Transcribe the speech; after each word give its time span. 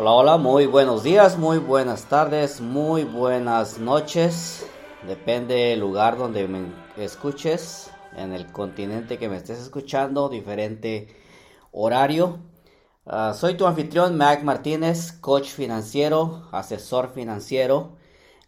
Hola, 0.00 0.12
hola, 0.12 0.36
muy 0.36 0.66
buenos 0.66 1.02
días, 1.02 1.36
muy 1.36 1.58
buenas 1.58 2.04
tardes, 2.04 2.60
muy 2.60 3.02
buenas 3.02 3.80
noches. 3.80 4.64
Depende 5.08 5.56
del 5.56 5.80
lugar 5.80 6.16
donde 6.16 6.46
me 6.46 6.68
escuches, 6.96 7.90
en 8.14 8.32
el 8.32 8.52
continente 8.52 9.18
que 9.18 9.28
me 9.28 9.38
estés 9.38 9.58
escuchando, 9.58 10.28
diferente 10.28 11.08
horario. 11.72 12.38
Ah, 13.06 13.34
soy 13.34 13.56
tu 13.56 13.66
anfitrión, 13.66 14.16
Mac 14.16 14.44
Martínez, 14.44 15.10
coach 15.10 15.48
financiero, 15.48 16.48
asesor 16.52 17.08
financiero, 17.12 17.96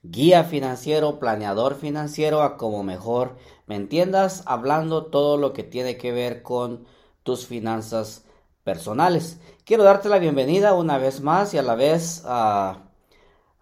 guía 0.04 0.44
financiero, 0.44 1.18
planeador 1.18 1.74
financiero, 1.74 2.42
a 2.42 2.56
como 2.56 2.84
mejor 2.84 3.34
me 3.66 3.74
entiendas, 3.74 4.44
hablando 4.46 5.06
todo 5.06 5.36
lo 5.36 5.52
que 5.52 5.64
tiene 5.64 5.96
que 5.96 6.12
ver 6.12 6.44
con 6.44 6.86
tus 7.24 7.44
finanzas 7.44 8.24
personales. 8.70 9.40
Quiero 9.64 9.82
darte 9.82 10.08
la 10.08 10.20
bienvenida 10.20 10.74
una 10.74 10.96
vez 10.96 11.22
más 11.22 11.54
y 11.54 11.58
a 11.58 11.62
la 11.62 11.74
vez 11.74 12.22
ah, 12.24 12.84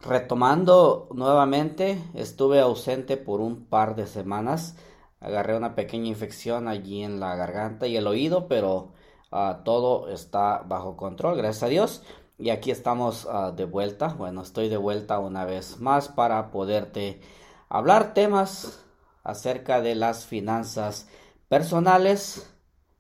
retomando 0.03 1.09
nuevamente. 1.15 1.99
Estuve 2.13 2.61
ausente 2.61 3.17
por 3.17 3.41
un 3.41 3.65
par 3.65 3.97
de 3.97 4.07
semanas. 4.07 4.77
Agarré 5.19 5.57
una 5.57 5.75
pequeña 5.75 6.09
infección 6.09 6.69
allí 6.69 7.03
en 7.03 7.21
la 7.21 7.37
garganta 7.37 7.87
y 7.87 7.97
el 7.97 8.07
oído, 8.07 8.49
pero 8.49 8.93
ah, 9.33 9.63
todo 9.65 10.11
está 10.11 10.59
bajo 10.67 10.99
control, 10.99 11.39
gracias 11.39 11.63
a 11.63 11.69
Dios. 11.69 12.03
Y 12.37 12.51
aquí 12.51 12.71
estamos 12.71 13.27
ah, 13.31 13.53
de 13.57 13.65
vuelta. 13.65 14.09
Bueno, 14.09 14.43
estoy 14.43 14.69
de 14.69 14.77
vuelta 14.77 15.19
una 15.21 15.47
vez 15.47 15.81
más 15.81 16.11
para 16.11 16.51
poderte 16.51 17.23
hablar 17.71 18.13
temas 18.13 18.85
acerca 19.25 19.81
de 19.81 19.95
las 19.95 20.27
finanzas 20.27 21.09
personales 21.49 22.55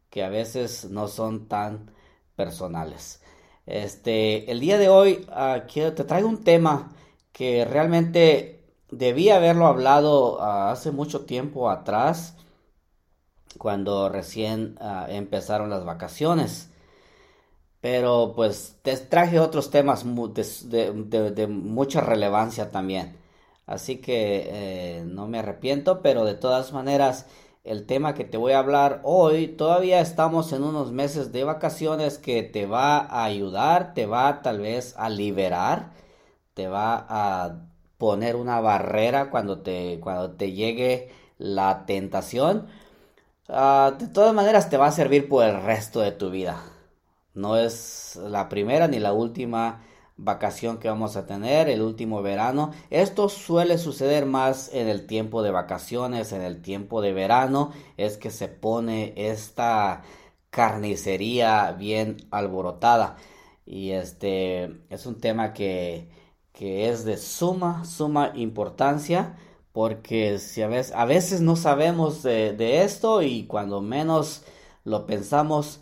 que 0.08 0.24
a 0.24 0.30
veces 0.30 0.86
no 0.88 1.06
son 1.06 1.48
tan 1.48 1.97
personales. 2.38 3.20
Este, 3.66 4.50
el 4.50 4.60
día 4.60 4.78
de 4.78 4.88
hoy 4.88 5.26
uh, 5.28 5.60
te 5.66 6.04
traigo 6.04 6.28
un 6.28 6.44
tema 6.44 6.92
que 7.32 7.66
realmente 7.66 8.62
debía 8.90 9.36
haberlo 9.36 9.66
hablado 9.66 10.36
uh, 10.36 10.70
hace 10.72 10.92
mucho 10.92 11.26
tiempo 11.26 11.68
atrás, 11.68 12.36
cuando 13.58 14.08
recién 14.08 14.78
uh, 14.80 15.10
empezaron 15.10 15.68
las 15.68 15.84
vacaciones. 15.84 16.70
Pero 17.80 18.32
pues 18.34 18.76
te 18.82 18.96
traje 18.96 19.38
otros 19.40 19.70
temas 19.70 20.04
de 20.04 21.46
mucha 21.48 22.00
relevancia 22.00 22.70
también. 22.70 23.16
Así 23.68 23.98
que 23.98 24.48
eh, 24.50 25.04
no 25.04 25.28
me 25.28 25.40
arrepiento, 25.40 26.00
pero 26.00 26.24
de 26.24 26.34
todas 26.34 26.72
maneras 26.72 27.26
el 27.68 27.84
tema 27.84 28.14
que 28.14 28.24
te 28.24 28.38
voy 28.38 28.52
a 28.52 28.60
hablar 28.60 29.00
hoy, 29.04 29.46
todavía 29.48 30.00
estamos 30.00 30.52
en 30.54 30.64
unos 30.64 30.90
meses 30.90 31.32
de 31.32 31.44
vacaciones 31.44 32.16
que 32.16 32.42
te 32.42 32.64
va 32.66 32.98
a 32.98 33.24
ayudar, 33.24 33.92
te 33.92 34.06
va 34.06 34.40
tal 34.40 34.60
vez 34.60 34.94
a 34.96 35.10
liberar, 35.10 35.92
te 36.54 36.66
va 36.66 37.06
a 37.08 37.66
poner 37.98 38.36
una 38.36 38.60
barrera 38.60 39.30
cuando 39.30 39.60
te, 39.60 40.00
cuando 40.00 40.30
te 40.32 40.52
llegue 40.52 41.10
la 41.36 41.84
tentación. 41.86 42.68
Ah, 43.48 43.94
de 43.98 44.08
todas 44.08 44.34
maneras 44.34 44.70
te 44.70 44.78
va 44.78 44.86
a 44.86 44.92
servir 44.92 45.28
por 45.28 45.44
el 45.44 45.62
resto 45.62 46.00
de 46.00 46.12
tu 46.12 46.30
vida. 46.30 46.62
No 47.34 47.56
es 47.58 48.16
la 48.16 48.48
primera 48.48 48.88
ni 48.88 48.98
la 48.98 49.12
última 49.12 49.82
vacación 50.18 50.78
que 50.78 50.88
vamos 50.88 51.16
a 51.16 51.26
tener, 51.26 51.68
el 51.68 51.80
último 51.82 52.22
verano. 52.22 52.72
Esto 52.90 53.28
suele 53.28 53.78
suceder 53.78 54.26
más 54.26 54.70
en 54.74 54.88
el 54.88 55.06
tiempo 55.06 55.42
de 55.42 55.52
vacaciones, 55.52 56.32
en 56.32 56.42
el 56.42 56.60
tiempo 56.60 57.00
de 57.00 57.12
verano, 57.12 57.72
es 57.96 58.18
que 58.18 58.30
se 58.30 58.48
pone 58.48 59.14
esta 59.16 60.02
carnicería 60.50 61.72
bien 61.72 62.18
alborotada. 62.30 63.16
Y 63.64 63.90
este 63.92 64.80
es 64.90 65.06
un 65.06 65.20
tema 65.20 65.52
que, 65.54 66.10
que 66.52 66.90
es 66.90 67.04
de 67.04 67.16
suma, 67.16 67.84
suma 67.84 68.32
importancia 68.34 69.36
porque 69.72 70.38
si 70.38 70.62
a, 70.62 70.68
veces, 70.68 70.92
a 70.94 71.04
veces 71.04 71.40
no 71.40 71.54
sabemos 71.54 72.22
de, 72.22 72.52
de 72.54 72.82
esto 72.82 73.22
y 73.22 73.46
cuando 73.46 73.80
menos 73.80 74.42
lo 74.84 75.06
pensamos 75.06 75.80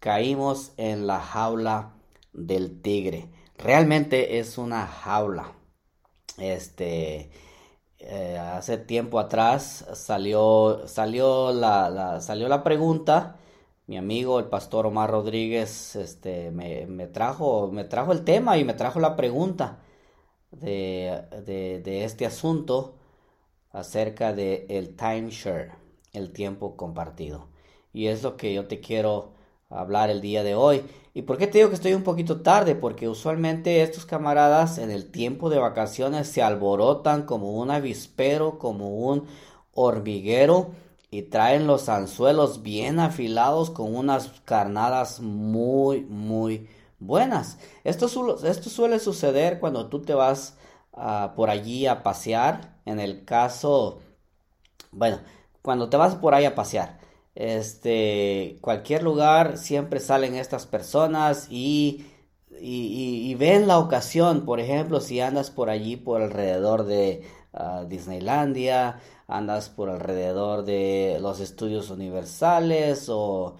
caímos 0.00 0.72
en 0.76 1.06
la 1.06 1.20
jaula 1.20 1.94
del 2.32 2.82
tigre 2.82 3.28
realmente 3.58 4.38
es 4.38 4.58
una 4.58 4.86
jaula. 4.86 5.52
Este, 6.38 7.30
eh, 7.98 8.38
hace 8.38 8.78
tiempo 8.78 9.18
atrás 9.18 9.86
salió, 9.94 10.82
salió 10.86 11.52
la, 11.52 12.20
salió 12.20 12.48
la 12.48 12.62
pregunta. 12.62 13.36
Mi 13.86 13.96
amigo, 13.96 14.38
el 14.38 14.46
pastor 14.46 14.86
Omar 14.86 15.10
Rodríguez, 15.10 15.96
este, 15.96 16.50
me, 16.50 17.06
trajo, 17.08 17.70
me 17.72 17.84
trajo 17.84 18.12
el 18.12 18.24
tema 18.24 18.58
y 18.58 18.64
me 18.64 18.74
trajo 18.74 19.00
la 19.00 19.16
pregunta 19.16 19.80
de, 20.50 21.22
de, 21.44 22.04
este 22.04 22.26
asunto 22.26 22.96
acerca 23.72 24.32
de 24.32 24.66
el 24.68 24.96
timeshare, 24.96 25.72
el 26.12 26.32
tiempo 26.32 26.76
compartido. 26.76 27.48
Y 27.92 28.08
es 28.08 28.22
lo 28.22 28.36
que 28.36 28.54
yo 28.54 28.66
te 28.68 28.80
quiero 28.80 29.32
hablar 29.70 30.10
el 30.10 30.20
día 30.20 30.42
de 30.42 30.54
hoy. 30.54 30.84
¿Y 31.14 31.22
por 31.22 31.38
qué 31.38 31.46
te 31.46 31.58
digo 31.58 31.70
que 31.70 31.74
estoy 31.74 31.94
un 31.94 32.04
poquito 32.04 32.40
tarde? 32.42 32.74
Porque 32.74 33.08
usualmente 33.08 33.82
estos 33.82 34.06
camaradas 34.06 34.78
en 34.78 34.90
el 34.90 35.10
tiempo 35.10 35.50
de 35.50 35.58
vacaciones 35.58 36.28
se 36.28 36.42
alborotan 36.42 37.24
como 37.24 37.52
un 37.52 37.70
avispero, 37.70 38.58
como 38.58 38.88
un 38.90 39.26
hormiguero 39.72 40.70
y 41.10 41.22
traen 41.22 41.66
los 41.66 41.88
anzuelos 41.88 42.62
bien 42.62 43.00
afilados 43.00 43.70
con 43.70 43.94
unas 43.96 44.28
carnadas 44.44 45.20
muy, 45.20 46.02
muy 46.02 46.68
buenas. 46.98 47.58
Esto, 47.84 48.06
esto 48.44 48.70
suele 48.70 48.98
suceder 48.98 49.60
cuando 49.60 49.88
tú 49.88 50.02
te 50.02 50.14
vas 50.14 50.56
ah, 50.92 51.32
por 51.36 51.50
allí 51.50 51.86
a 51.86 52.02
pasear. 52.02 52.78
En 52.84 53.00
el 53.00 53.24
caso, 53.24 54.00
bueno, 54.92 55.18
cuando 55.62 55.88
te 55.90 55.96
vas 55.96 56.14
por 56.16 56.34
ahí 56.34 56.44
a 56.44 56.54
pasear 56.54 56.97
este, 57.38 58.58
cualquier 58.60 59.04
lugar 59.04 59.58
siempre 59.58 60.00
salen 60.00 60.34
estas 60.34 60.66
personas 60.66 61.46
y, 61.48 62.04
y, 62.60 63.32
ven 63.36 63.68
la 63.68 63.78
ocasión, 63.78 64.44
por 64.44 64.58
ejemplo, 64.58 65.00
si 65.00 65.20
andas 65.20 65.52
por 65.52 65.70
allí 65.70 65.96
por 65.96 66.20
alrededor 66.20 66.84
de 66.84 67.22
ah, 67.52 67.84
Disneylandia, 67.88 68.98
andas 69.28 69.68
por 69.68 69.88
alrededor 69.88 70.64
de 70.64 71.18
los 71.20 71.38
estudios 71.38 71.90
universales 71.90 73.06
o 73.08 73.54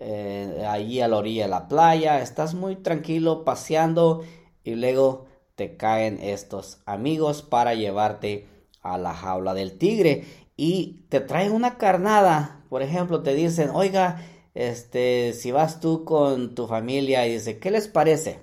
eh, 0.00 0.66
allí 0.68 1.00
a 1.00 1.06
la 1.06 1.18
orilla 1.18 1.44
de 1.44 1.50
la 1.50 1.68
playa, 1.68 2.20
estás 2.22 2.54
muy 2.54 2.74
tranquilo 2.74 3.44
paseando 3.44 4.24
y 4.64 4.74
luego 4.74 5.26
te 5.54 5.76
caen 5.76 6.18
estos 6.20 6.80
amigos 6.84 7.42
para 7.42 7.74
llevarte 7.74 8.48
a 8.82 8.98
la 8.98 9.14
jaula 9.14 9.54
del 9.54 9.78
tigre. 9.78 10.24
Y 10.56 11.04
te 11.08 11.20
traen 11.20 11.52
una 11.52 11.78
carnada 11.78 12.59
por 12.70 12.82
ejemplo, 12.82 13.22
te 13.22 13.34
dicen, 13.34 13.70
oiga, 13.74 14.24
este, 14.54 15.32
si 15.32 15.50
vas 15.50 15.80
tú 15.80 16.04
con 16.04 16.54
tu 16.54 16.68
familia 16.68 17.26
y 17.26 17.34
dice, 17.34 17.58
¿qué 17.58 17.70
les 17.72 17.88
parece? 17.88 18.40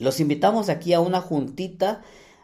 Los 0.00 0.18
invitamos 0.18 0.68
aquí 0.68 0.92
a 0.92 1.00
una 1.00 1.20
juntita, 1.20 2.02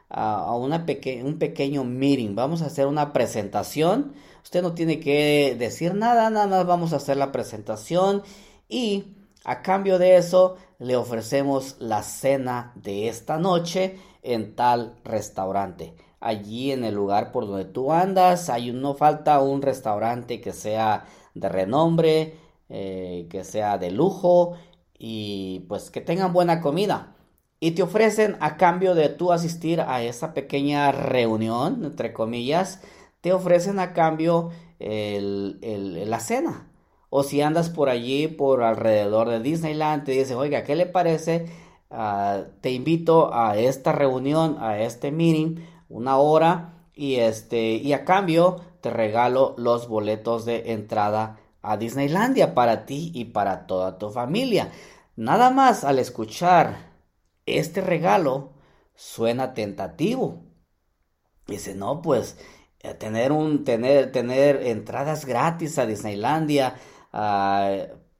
a, 0.08 0.55
una 0.56 0.87
un 1.25 1.38
pequeño 1.38 1.82
meeting. 1.82 2.37
Vamos 2.37 2.62
a 2.62 2.67
hacer 2.67 2.87
una 2.87 3.12
presentación. 3.12 4.14
Usted 4.44 4.62
no 4.62 4.75
tiene 4.75 5.00
que 5.00 5.56
decir 5.58 5.94
nada, 5.94 6.31
nada 6.31 6.46
más 6.46 6.67
vamos 6.67 6.93
a 6.93 6.97
hacer 6.97 7.17
la 7.17 7.32
presentación 7.32 8.23
y 8.69 9.17
a 9.44 9.62
cambio 9.62 9.99
de 9.99 10.17
eso 10.17 10.56
le 10.79 10.94
ofrecemos 10.97 11.75
la 11.81 12.05
cena 12.05 12.73
de 12.76 13.08
esta 13.08 13.37
noche 13.37 13.99
en 14.23 14.55
tal 14.55 14.94
restaurante 15.05 15.94
allí 16.25 16.73
en 16.73 16.85
el 16.85 16.94
lugar 16.94 17.31
por 17.32 17.47
donde 17.47 17.67
tú 17.67 17.93
andas. 17.93 18.49
Hay, 18.50 18.73
no 18.73 18.94
falta 18.94 19.41
un 19.41 19.62
restaurante 19.62 20.41
que 20.41 20.53
sea 20.53 21.05
de 21.35 21.49
renombre, 21.49 22.35
eh, 22.69 23.26
que 23.31 23.44
sea 23.44 23.79
de 23.79 23.91
lujo 23.91 24.55
y 24.99 25.61
pues 25.69 25.91
que 25.91 26.00
tengan 26.00 26.32
buena 26.32 26.61
comida. 26.61 27.15
Y 27.61 27.73
te 27.73 27.82
ofrecen 27.82 28.37
a 28.41 28.56
cambio 28.56 28.94
de 28.94 29.09
tú 29.11 29.32
asistir 29.32 29.81
a 29.81 30.03
esa 30.03 30.35
pequeña 30.35 30.93
reunión, 30.93 31.85
entre 31.85 32.12
comillas, 32.12 32.82
te 33.21 33.32
ofrecen 33.32 33.79
a 33.79 33.93
cambio 33.93 34.50
la 34.81 36.21
cena. 36.21 36.71
O 37.11 37.23
si 37.23 37.41
andas 37.43 37.71
por 37.71 37.88
allí, 37.88 38.29
por 38.29 38.62
alrededor 38.62 39.29
de 39.29 39.41
Disneyland, 39.41 40.05
te 40.05 40.12
dice, 40.12 40.35
oiga, 40.35 40.65
¿qué 40.65 40.75
le 40.75 40.87
parece? 40.87 41.47
Ah, 41.91 42.44
te 42.61 42.73
invito 42.73 43.32
a 43.32 43.56
esta 43.56 43.93
reunión, 43.93 44.56
a 44.61 44.81
este 44.81 45.12
meeting 45.12 45.56
una 45.88 46.16
hora 46.16 46.88
y 46.94 47.16
este 47.16 47.75
y 47.75 47.92
a 47.92 48.04
cambio 48.04 48.60
te 48.81 48.90
regalo 48.90 49.54
los 49.58 49.88
boletos 49.88 50.44
de 50.44 50.72
entrada 50.72 51.38
a 51.62 51.76
Disneylandia 51.76 52.54
para 52.54 52.86
ti 52.86 53.10
y 53.14 53.26
para 53.26 53.66
toda 53.66 53.98
tu 53.98 54.10
familia. 54.10 54.70
Nada 55.16 55.50
más 55.50 55.84
al 55.84 55.98
escuchar 55.98 56.92
este 57.46 57.81
regalo 57.81 58.52
suena 58.94 59.54
tentativo. 59.54 60.42
Dice, 61.46 61.75
no, 61.75 62.02
pues 62.02 62.38
eh, 62.80 62.94
tener 62.94 63.32
un 63.32 63.64
tener 63.64 64.12
tener 64.12 64.66
entradas 64.66 65.25
gratis 65.25 65.78
a 65.78 65.87
Disneylandia 65.87 66.75
ah, 67.12 67.70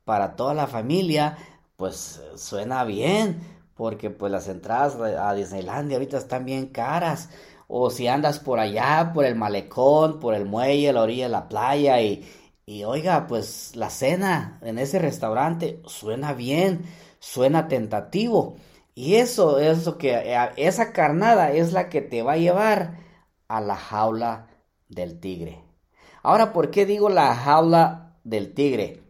para 0.05 0.37
toda 0.37 0.55
la 0.55 0.67
familia, 0.67 1.37
pues 1.77 2.23
suena 2.37 2.85
bien 2.85 3.41
porque 3.75 4.11
pues 4.11 4.31
las 4.31 4.49
entradas 4.49 4.97
a 4.97 5.35
Disneylandia 5.35 5.97
ahorita 5.97 6.19
están 6.19 6.45
bien 6.45 6.67
caras. 6.67 7.31
O 7.77 7.91
si 7.91 8.07
andas 8.07 8.39
por 8.39 8.61
allá, 8.61 9.11
por 9.13 9.25
el 9.25 9.35
malecón, 9.35 10.21
por 10.21 10.35
el 10.35 10.45
muelle, 10.45 10.93
la 10.93 11.03
orilla 11.03 11.25
de 11.25 11.31
la 11.31 11.49
playa 11.49 12.01
y, 12.01 12.25
y 12.65 12.85
oiga, 12.85 13.27
pues 13.27 13.75
la 13.75 13.91
cena 13.91 14.61
en 14.63 14.79
ese 14.79 15.01
restaurante 15.01 15.83
suena 15.85 16.35
bien, 16.35 16.85
suena 17.19 17.67
tentativo. 17.67 18.55
Y 18.95 19.17
eso 19.17 19.59
es 19.59 19.87
lo 19.87 19.99
que, 19.99 20.13
eh, 20.15 20.51
esa 20.57 20.93
carnada 20.93 21.51
es 21.51 21.73
la 21.73 21.89
que 21.89 22.01
te 22.01 22.23
va 22.23 22.35
a 22.35 22.37
llevar 22.37 23.01
a 23.49 23.61
la 23.61 23.75
jaula 23.75 24.47
del 24.89 25.19
tigre. 25.19 25.61
Ahora, 26.23 26.53
¿por 26.53 26.71
qué 26.71 26.87
digo 26.87 27.09
la 27.09 27.35
jaula 27.35 28.19
del 28.23 28.55
tigre? 28.55 29.03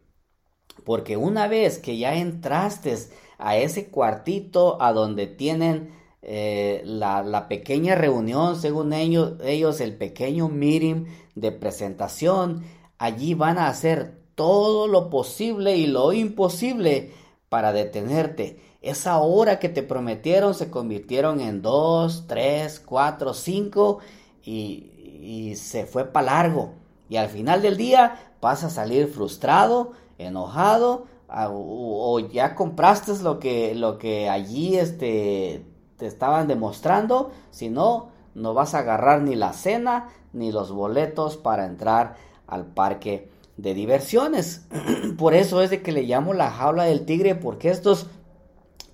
Porque 0.87 1.19
una 1.19 1.49
vez 1.49 1.79
que 1.79 1.99
ya 1.99 2.15
entraste 2.15 2.97
a 3.37 3.59
ese 3.59 3.91
cuartito 3.91 4.81
a 4.81 4.95
donde 4.95 5.27
tienen 5.27 6.03
eh, 6.27 6.83
la, 6.85 7.47
pequeña 7.49 7.95
reunión, 7.95 8.61
según 8.61 8.93
ellos, 8.93 9.35
ellos, 9.45 9.81
el 9.81 9.97
pequeño 9.97 10.49
meeting 10.49 11.07
de 11.35 11.53
presentación, 11.53 12.65
allí 12.99 13.35
van 13.35 13.59
a 13.59 13.69
hacer 13.69 14.19
todo 14.35 14.89
lo 14.89 15.11
posible 15.11 15.77
y 15.77 15.87
lo 15.87 16.13
imposible 16.13 17.13
para 17.49 17.73
detenerte. 17.73 18.59
Esa 18.83 19.19
hora 19.19 19.59
que 19.59 19.69
te 19.69 19.83
prometieron 19.83 20.55
se 20.55 20.71
convirtieron 20.71 21.41
en 21.41 21.63
dos, 21.63 22.25
tres, 22.27 22.81
cuatro, 22.81 23.35
cinco 23.35 23.99
y, 24.43 24.91
y 25.23 25.57
se 25.57 25.87
fue 25.87 26.05
para 26.05 26.27
largo. 26.27 26.75
Y 27.09 27.17
al 27.17 27.29
final 27.29 27.63
del 27.63 27.77
día 27.77 28.35
vas 28.41 28.65
a 28.65 28.71
salir 28.71 29.09
frustrado, 29.09 29.93
enojado, 30.19 31.07
o, 31.29 32.21
ya 32.21 32.55
compraste 32.55 33.13
lo 33.23 33.39
que, 33.39 33.75
lo 33.75 33.99
que 33.99 34.29
allí 34.29 34.77
este, 34.77 35.65
te 35.97 36.07
estaban 36.07 36.49
demostrando, 36.49 37.33
si 37.51 37.69
no, 37.69 38.11
no 38.35 38.55
vas 38.55 38.75
a 38.75 38.81
agarrar 38.81 39.23
ni 39.23 39.35
la 39.35 39.53
cena 39.53 40.09
ni 40.33 40.51
los 40.51 40.73
boletos 40.73 41.37
para 41.37 41.67
entrar 41.67 42.17
al 42.47 42.67
parque 42.67 43.31
de 43.57 43.75
diversiones. 43.75 44.67
Por 45.19 45.35
eso 45.35 45.63
es 45.63 45.71
de 45.71 45.83
que 45.83 45.93
le 45.93 46.03
llamo 46.03 46.35
la 46.35 46.51
jaula 46.51 46.85
del 46.85 47.05
tigre, 47.05 47.35
porque 47.35 47.71
estos 47.71 48.09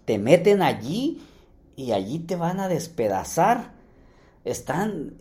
te 0.05 0.19
meten 0.19 0.63
allí 0.63 1.23
y 1.77 1.93
allí 1.93 2.19
te 2.19 2.37
van 2.37 2.61
a 2.61 2.69
despedazar. 2.69 3.73
Están, 4.45 5.15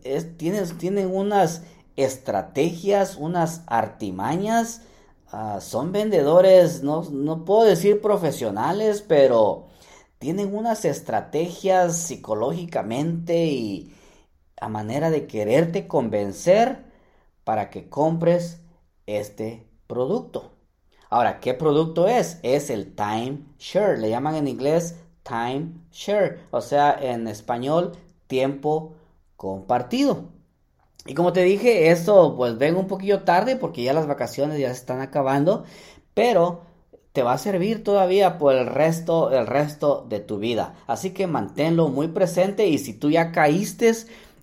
tienen 0.77 1.13
unas 1.13 1.63
estrategias, 1.95 3.15
unas 3.15 3.63
artimañas 3.67 4.81
Ah, 5.31 5.59
son 5.61 5.91
vendedores, 5.91 6.81
no, 6.81 7.03
no 7.11 7.45
puedo 7.45 7.63
decir 7.63 8.01
profesionales, 8.01 9.05
pero 9.07 9.67
tienen 10.19 10.53
unas 10.53 10.85
estrategias 10.85 11.97
psicológicamente 11.97 13.45
y 13.45 13.93
a 14.61 14.69
manera 14.69 15.09
de 15.09 15.27
quererte 15.27 15.87
convencer 15.87 16.85
para 17.43 17.69
que 17.69 17.89
compres 17.89 18.61
este 19.05 19.65
producto. 19.87 20.51
Ahora, 21.09 21.39
¿qué 21.39 21.53
producto 21.53 22.07
es? 22.07 22.39
Es 22.43 22.69
el 22.69 22.93
time 22.95 23.39
share. 23.57 23.97
Le 23.97 24.09
llaman 24.09 24.35
en 24.35 24.47
inglés 24.47 24.95
time 25.23 25.73
share, 25.91 26.41
o 26.51 26.61
sea, 26.61 26.97
en 27.01 27.27
español, 27.27 27.93
tiempo 28.27 28.95
compartido. 29.35 30.25
Y 31.05 31.15
como 31.15 31.33
te 31.33 31.43
dije, 31.43 31.89
esto 31.91 32.35
pues 32.35 32.57
vengo 32.57 32.79
un 32.79 32.87
poquillo 32.87 33.23
tarde 33.23 33.55
porque 33.55 33.83
ya 33.83 33.93
las 33.93 34.07
vacaciones 34.07 34.59
ya 34.59 34.67
se 34.67 34.81
están 34.81 35.01
acabando, 35.01 35.63
pero 36.13 36.61
va 37.23 37.33
a 37.33 37.37
servir 37.37 37.83
todavía 37.83 38.37
por 38.37 38.55
el 38.55 38.67
resto, 38.67 39.31
el 39.31 39.47
resto 39.47 40.05
de 40.09 40.19
tu 40.19 40.37
vida. 40.37 40.75
Así 40.87 41.11
que 41.11 41.27
manténlo 41.27 41.87
muy 41.87 42.09
presente 42.09 42.67
y 42.67 42.77
si 42.77 42.93
tú 42.93 43.09
ya 43.09 43.31
caíste 43.31 43.93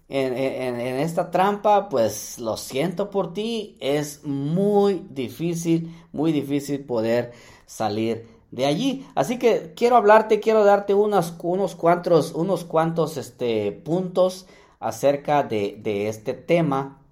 en, 0.09 0.81
esta 0.81 1.31
trampa, 1.31 1.89
pues 1.89 2.39
lo 2.39 2.57
siento 2.57 3.11
por 3.11 3.33
ti, 3.35 3.77
es 3.81 4.25
muy 4.25 5.05
difícil, 5.11 5.95
muy 6.13 6.33
difícil 6.33 6.85
poder 6.85 7.33
salir 7.67 8.29
de 8.51 8.67
allí. 8.67 9.07
Así 9.15 9.39
que 9.39 9.73
quiero 9.75 9.97
hablarte, 9.97 10.41
quiero 10.41 10.65
darte 10.65 10.95
unos, 10.95 11.35
unos 11.43 11.75
cuantos, 11.75 12.33
unos 12.33 12.65
cuantos 12.65 13.17
este, 13.17 13.73
puntos 13.73 14.47
acerca 14.79 15.43
de, 15.43 16.09
este 16.09 16.35
tema, 16.35 17.03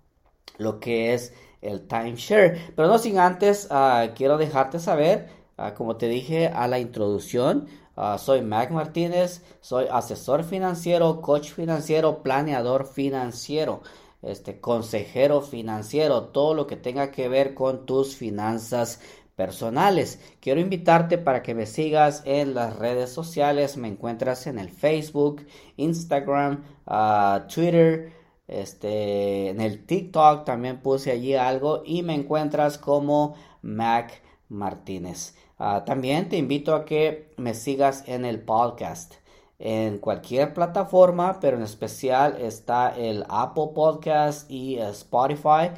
lo 0.58 0.78
que 0.78 1.14
es 1.14 1.34
el 1.62 1.87
timeshare. 1.87 2.72
Pero 2.76 2.88
no 2.88 2.99
sin 2.99 3.19
antes, 3.19 3.66
ah, 3.70 4.08
quiero 4.14 4.38
dejarte 4.38 4.78
saber, 4.78 5.28
ah, 5.56 5.74
como 5.74 5.96
te 5.96 6.08
dije 6.08 6.48
a 6.48 6.68
la 6.68 6.78
introducción, 6.78 7.66
ah, 7.96 8.18
soy 8.18 8.42
Mac 8.42 8.70
Martínez, 8.70 9.42
soy 9.60 9.86
asesor 9.90 10.44
financiero, 10.44 11.20
coach 11.20 11.50
financiero, 11.50 12.22
planeador 12.22 12.86
financiero, 12.86 13.82
este 14.22 14.60
consejero 14.60 15.40
financiero, 15.42 16.24
todo 16.24 16.54
lo 16.54 16.66
que 16.66 16.76
tenga 16.76 17.10
que 17.10 17.28
ver 17.28 17.54
con 17.54 17.86
tus 17.86 18.16
finanzas 18.16 19.00
personales. 19.36 20.20
Quiero 20.40 20.60
invitarte 20.60 21.18
para 21.18 21.42
que 21.42 21.54
me 21.54 21.66
sigas 21.66 22.22
en 22.24 22.54
las 22.54 22.76
redes 22.76 23.10
sociales. 23.10 23.76
Me 23.76 23.88
encuentras 23.88 24.46
en 24.46 24.58
el 24.58 24.70
Facebook, 24.70 25.46
Instagram, 25.76 26.64
ah, 26.86 27.46
Twitter, 27.52 28.12
este, 28.46 29.49
en 29.49 29.61
el 29.61 29.87
TikTok 29.87 30.44
también 30.44 30.80
puse 30.80 31.11
allí 31.11 31.34
algo 31.34 31.82
y 31.84 32.02
me 32.02 32.14
encuentras 32.14 32.78
como 32.78 33.34
Mac 33.62 34.23
Martínez. 34.49 35.34
Ah, 35.58 35.84
también 35.84 36.28
te 36.28 36.37
invito 36.37 36.75
a 36.75 36.84
que 36.84 37.32
me 37.37 37.54
sigas 37.54 38.04
en 38.06 38.25
el 38.25 38.40
podcast 38.40 39.14
en 39.58 39.99
cualquier 39.99 40.52
plataforma, 40.52 41.38
pero 41.40 41.56
en 41.56 41.62
especial 41.62 42.37
está 42.40 42.94
el 42.96 43.25
Apple 43.28 43.70
Podcast 43.75 44.50
y 44.50 44.78
Spotify. 44.78 45.70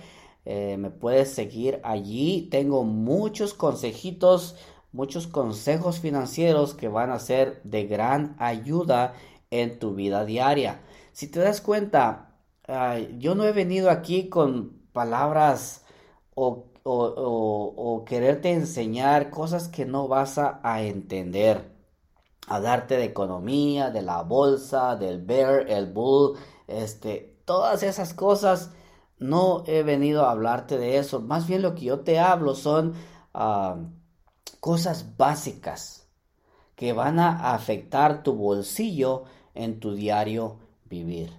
Eh, 0.45 0.77
me 0.79 0.91
puedes 0.91 1.33
seguir 1.35 1.81
allí. 1.85 2.49
Tengo 2.51 2.85
muchos 2.85 3.53
consejitos, 3.53 4.57
muchos 4.93 5.27
consejos 5.27 6.01
financieros 6.01 6.75
que 6.75 6.89
van 6.89 7.11
a 7.11 7.19
ser 7.19 7.61
de 7.65 7.87
gran 7.87 8.37
ayuda 8.39 9.15
en 9.51 9.79
tu 9.79 9.95
vida 9.95 10.25
diaria. 10.25 10.81
Si 11.13 11.29
te 11.29 11.41
das 11.41 11.61
cuenta, 11.61 12.37
yo 13.19 13.35
no 13.35 13.45
he 13.45 13.53
venido 13.53 13.91
aquí 13.91 14.29
con 14.29 14.81
palabras 14.93 15.85
o, 16.35 16.67
o, 16.89 18.05
quererte 18.07 18.53
enseñar 18.53 19.31
cosas 19.31 19.69
que 19.69 19.85
no 19.85 20.09
vas 20.09 20.39
a, 20.39 20.83
entender. 20.83 21.75
A 22.49 22.61
darte 22.61 22.97
de 22.97 23.05
economía, 23.05 23.91
de 23.91 24.03
la 24.03 24.23
bolsa, 24.23 24.95
del 24.95 25.21
bear, 25.21 25.69
el 25.69 25.93
bull, 25.93 26.39
este, 26.69 27.41
todas 27.45 27.83
esas 27.83 28.15
cosas 28.15 28.71
no 29.19 29.65
he 29.67 29.83
venido 29.83 30.25
a 30.25 30.31
hablarte 30.31 30.79
de 30.79 30.99
eso. 30.99 31.21
Más 31.21 31.49
bien 31.49 31.63
lo 31.63 31.75
que 31.75 31.87
yo 31.87 32.01
te 32.01 32.21
hablo 32.21 32.55
son 32.55 32.95
cosas 34.61 35.17
básicas 35.17 36.07
que 36.77 36.93
van 36.93 37.19
a 37.19 37.53
afectar 37.53 38.23
tu 38.23 38.35
bolsillo 38.35 39.25
en 39.55 39.81
tu 39.81 39.95
diario 39.95 40.59
vivir. 40.85 41.33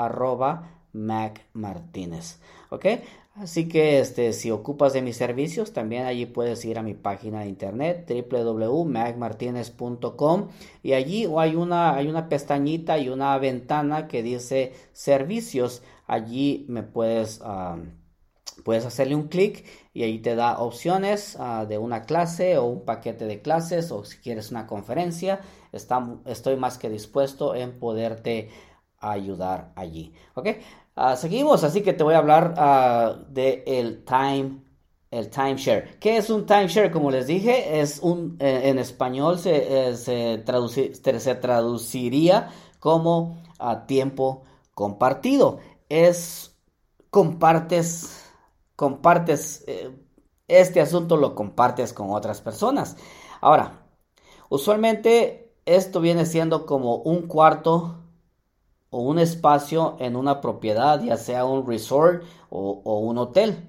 macmartinez. 0.92 2.40
¿Ok? 2.70 2.86
Así 3.38 3.68
que 3.68 4.00
este, 4.00 4.32
si 4.32 4.50
ocupas 4.50 4.92
de 4.92 5.00
mis 5.00 5.16
servicios, 5.16 5.72
también 5.72 6.06
allí 6.06 6.26
puedes 6.26 6.64
ir 6.64 6.76
a 6.76 6.82
mi 6.82 6.94
página 6.94 7.42
de 7.42 7.48
internet 7.48 8.10
www.magmartinez.com 8.10 10.48
y 10.82 10.94
allí 10.94 11.28
hay 11.36 11.54
una, 11.54 11.94
hay 11.94 12.08
una 12.08 12.28
pestañita 12.28 12.98
y 12.98 13.10
una 13.10 13.38
ventana 13.38 14.08
que 14.08 14.24
dice 14.24 14.72
servicios. 14.92 15.82
Allí 16.08 16.66
me 16.68 16.82
puedes, 16.82 17.40
puedes 18.64 18.84
hacerle 18.84 19.14
un 19.14 19.28
clic 19.28 19.64
y 19.94 20.02
ahí 20.02 20.18
te 20.18 20.34
da 20.34 20.58
opciones 20.58 21.36
ah, 21.38 21.64
de 21.68 21.78
una 21.78 22.02
clase 22.02 22.58
o 22.58 22.64
un 22.64 22.84
paquete 22.84 23.26
de 23.26 23.40
clases 23.40 23.92
o 23.92 24.04
si 24.04 24.18
quieres 24.18 24.50
una 24.50 24.66
conferencia. 24.66 25.42
estoy 25.72 26.56
más 26.56 26.76
que 26.76 26.90
dispuesto 26.90 27.54
en 27.54 27.78
poderte 27.78 28.48
ayudar 29.00 29.72
allí. 29.76 30.12
¿Ok? 30.34 30.48
Ah, 30.96 31.16
seguimos, 31.16 31.64
así 31.64 31.82
que 31.82 31.92
te 31.92 32.02
voy 32.04 32.14
a 32.14 32.18
hablar 32.18 32.54
uh, 32.58 33.32
de 33.32 33.62
el 33.66 34.04
time 34.04 34.62
el 35.10 35.30
timeshare. 35.30 35.98
¿Qué 35.98 36.18
es 36.18 36.28
un 36.30 36.44
timeshare? 36.44 36.90
Como 36.90 37.10
les 37.10 37.26
dije, 37.26 37.80
es 37.80 38.00
un 38.00 38.36
eh, 38.40 38.62
en 38.64 38.78
español 38.78 39.38
se, 39.38 39.88
eh, 39.88 39.96
se, 39.96 40.42
se, 41.20 41.34
traduciría 41.34 42.50
como 42.78 43.42
a 43.58 43.86
tiempo 43.86 44.44
compartido. 44.74 45.60
Es 45.88 46.56
compartes 47.10 48.24
compartes 48.76 49.64
eh, 49.66 49.90
este 50.46 50.80
asunto 50.80 51.16
lo 51.16 51.34
compartes 51.34 51.92
con 51.92 52.10
otras 52.10 52.40
personas. 52.40 52.96
Ahora, 53.40 53.82
usualmente 54.48 55.52
esto 55.66 56.00
viene 56.00 56.26
siendo 56.26 56.64
como 56.66 56.96
un 56.96 57.22
cuarto 57.28 57.96
o 58.90 59.00
un 59.00 59.18
espacio 59.18 59.96
en 59.98 60.16
una 60.16 60.40
propiedad, 60.40 61.02
ya 61.02 61.16
sea 61.16 61.44
un 61.44 61.66
resort 61.66 62.22
o, 62.50 62.98
un 62.98 63.18
hotel. 63.18 63.64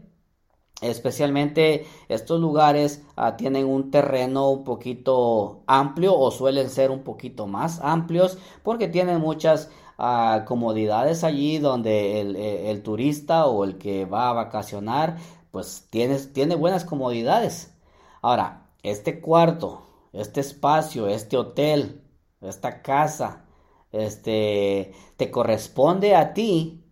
Especialmente 0.82 1.86
estos 2.08 2.40
lugares 2.40 3.04
ah, 3.18 3.36
tienen 3.36 3.66
un 3.66 3.92
terreno 3.92 4.50
un 4.50 4.64
poquito 4.64 5.64
amplio 5.68 6.18
o 6.18 6.32
suelen 6.32 6.70
ser 6.70 6.90
un 6.90 7.04
poquito 7.04 7.48
más 7.48 7.82
amplios 7.82 8.38
porque 8.64 8.88
tienen 8.88 9.20
muchas 9.20 9.70
ah, 9.98 10.46
comodidades 10.48 11.26
allí 11.26 11.58
donde 11.60 12.22
e, 12.22 12.72
el, 12.72 12.82
turista 12.82 13.48
o 13.48 13.66
el 13.66 13.78
que 13.78 14.06
va 14.06 14.30
a 14.30 14.34
vacacionar 14.34 15.18
pues 15.52 15.88
tiene, 15.90 16.18
tiene 16.18 16.56
buenas 16.56 16.86
comodidades. 16.86 17.76
Ahora, 18.22 18.70
este 18.82 19.20
cuarto, 19.20 19.82
este 20.14 20.40
espacio, 20.40 21.08
este 21.08 21.36
hotel, 21.36 22.02
esta 22.42 22.82
casa, 22.82 23.49
este, 23.92 24.94
te 25.18 25.32
corresponde 25.32 26.16
a 26.16 26.34
ti 26.34 26.84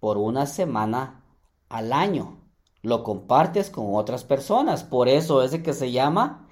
por 0.00 0.18
una 0.18 0.46
semana 0.46 1.24
al 1.68 1.92
año. 1.92 2.40
Lo 2.82 3.04
compartes 3.04 3.70
con 3.70 3.94
otras 3.94 4.24
personas. 4.24 4.84
Por 4.84 5.08
eso 5.08 5.42
es 5.42 5.52
de 5.52 5.62
que 5.62 5.72
se 5.72 5.92
llama 5.92 6.48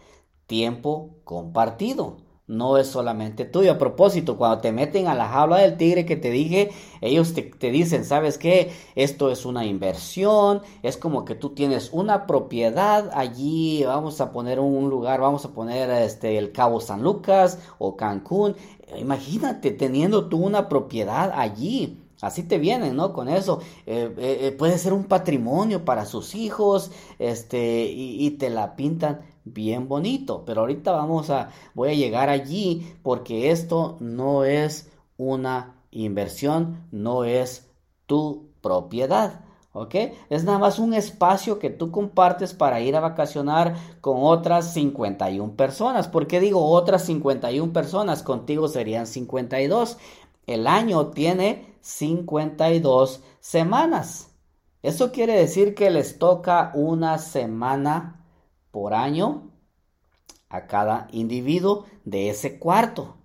tiempo 0.47 1.21
compartido 1.25 2.30
no 2.51 2.79
es 2.79 2.89
solamente 2.89 3.45
tuyo. 3.45 3.71
A 3.73 3.79
propósito, 3.79 4.37
cuando 4.37 4.59
te 4.59 4.73
meten 4.73 5.07
a 5.07 5.15
la 5.15 5.29
jaula 5.29 5.59
del 5.59 5.77
tigre 5.77 6.05
que 6.05 6.17
te 6.17 6.31
dije, 6.31 6.71
ellos 7.01 7.33
te, 7.33 7.71
dicen, 7.71 8.05
¿sabes 8.05 8.39
qué? 8.39 8.73
Esto 8.97 9.31
es 9.31 9.47
una 9.47 9.65
inversión, 9.65 10.63
es 10.83 10.97
como 10.97 11.25
que 11.25 11.37
tú 11.37 11.51
tienes 11.51 11.91
una 11.93 12.27
propiedad 12.27 13.09
allí, 13.15 13.85
vamos 13.85 14.21
a 14.21 14.33
poner 14.33 14.59
un 14.59 14.91
lugar, 14.91 15.21
vamos 15.21 15.45
a 15.45 15.53
poner 15.53 15.91
este, 15.91 16.39
el 16.39 16.51
Cabo 16.51 16.81
San 16.81 17.03
Lucas 17.03 17.59
o 17.79 17.97
Cancún. 17.97 18.57
Imagínate 18.99 19.71
teniendo 19.71 20.29
tú 20.29 20.39
una 20.39 20.69
propiedad 20.69 21.33
allí. 21.33 21.99
Así 22.21 22.43
te 22.43 22.59
vienen, 22.59 22.97
¿no? 22.97 23.13
Con 23.13 23.29
eso. 23.29 23.61
Eh, 23.87 24.13
eh, 24.19 24.39
eh, 24.43 24.53
puede 24.53 24.77
ser 24.77 24.93
un 24.93 25.05
patrimonio 25.05 25.85
para 25.85 26.05
sus 26.05 26.35
hijos, 26.35 26.91
este, 27.19 27.85
y 27.85 28.29
te 28.33 28.51
la 28.51 28.77
pintan 28.77 29.21
bien 29.45 29.89
bonito. 29.89 30.45
Pero 30.45 30.63
ahorita 30.63 30.93
vamos 30.93 31.31
a, 31.31 31.51
voy 31.75 31.91
a 31.91 31.95
llegar 31.95 32.29
allí 32.29 32.95
porque 33.03 33.51
esto 33.51 33.97
no 34.01 34.45
es 34.45 34.91
una 35.17 35.77
inversión, 35.91 36.87
no 36.91 37.25
es 37.25 37.69
tu 38.07 38.51
propiedad. 38.61 39.45
¿Ok? 39.73 39.95
Es 40.31 40.43
nada 40.43 40.59
más 40.59 40.81
un 40.81 40.95
espacio 40.95 41.61
que 41.61 41.71
tú 41.71 41.93
compartes 41.93 42.55
para 42.55 42.81
ir 42.81 42.97
a 42.97 43.01
vacacionar 43.01 43.77
con 44.01 44.17
otras 44.21 44.73
51 44.75 45.55
personas. 45.55 46.09
¿Por 46.09 46.27
qué 46.27 46.41
digo 46.41 46.65
otras 46.71 47.05
51 47.05 47.73
personas? 47.73 48.25
Contigo 48.25 48.67
serían 48.67 49.07
52. 49.07 49.97
El 50.49 50.67
año 50.67 51.09
tiene 51.09 51.77
52 51.83 53.23
semanas. 53.39 54.31
Eso 54.83 55.13
quiere 55.13 55.35
decir 55.35 55.75
que 55.75 55.91
les 55.91 56.19
toca 56.19 56.73
una 56.75 57.19
semana 57.19 58.20
por 58.71 58.95
año 58.95 59.51
a 60.49 60.67
cada 60.67 61.09
individuo 61.13 61.87
de 62.05 62.31
ese 62.31 62.59
cuarto. 62.59 63.17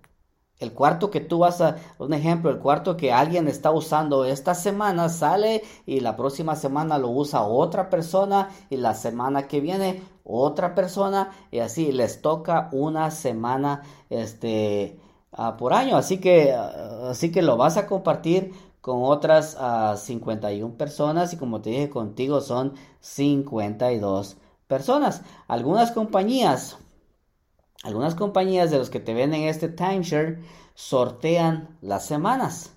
El 0.58 0.72
cuarto 0.72 1.10
que 1.10 1.20
tú 1.20 1.40
vas 1.40 1.60
a, 1.60 1.76
un 1.98 2.14
ejemplo, 2.14 2.50
el 2.50 2.58
cuarto 2.58 2.96
que 2.96 3.12
alguien 3.12 3.46
está 3.46 3.70
usando 3.72 4.24
esta 4.24 4.54
semana 4.54 5.10
sale 5.10 5.62
y 5.84 6.00
la 6.00 6.16
próxima 6.16 6.56
semana 6.56 6.96
lo 6.96 7.10
usa 7.10 7.42
otra 7.42 7.90
persona 7.90 8.48
y 8.70 8.76
la 8.76 8.94
semana 8.94 9.48
que 9.48 9.60
viene 9.60 10.02
otra 10.24 10.74
persona 10.74 11.30
y 11.50 11.58
así 11.58 11.92
les 11.92 12.22
toca 12.22 12.70
una 12.72 13.10
semana 13.10 13.82
este 14.08 14.98
ah, 15.32 15.58
por 15.58 15.74
año. 15.74 15.98
Así 15.98 16.18
que, 16.18 16.54
así 16.54 17.30
que 17.30 17.42
lo 17.42 17.58
vas 17.58 17.76
a 17.76 17.86
compartir 17.86 18.54
con 18.80 19.02
otras 19.02 19.58
51 20.00 20.66
ah, 20.74 20.78
personas 20.78 21.34
y 21.34 21.36
como 21.36 21.60
te 21.60 21.70
dije 21.70 21.90
contigo 21.90 22.40
son 22.40 22.72
52 23.00 24.38
personas. 24.66 25.22
Algunas 25.48 25.92
compañías, 25.92 26.78
algunas 27.82 28.14
compañías 28.14 28.70
de 28.70 28.78
los 28.78 28.90
que 28.90 29.00
te 29.00 29.14
venden 29.14 29.42
este 29.42 29.68
timeshare 29.68 30.42
sortean 30.74 31.78
las 31.80 32.06
semanas. 32.06 32.72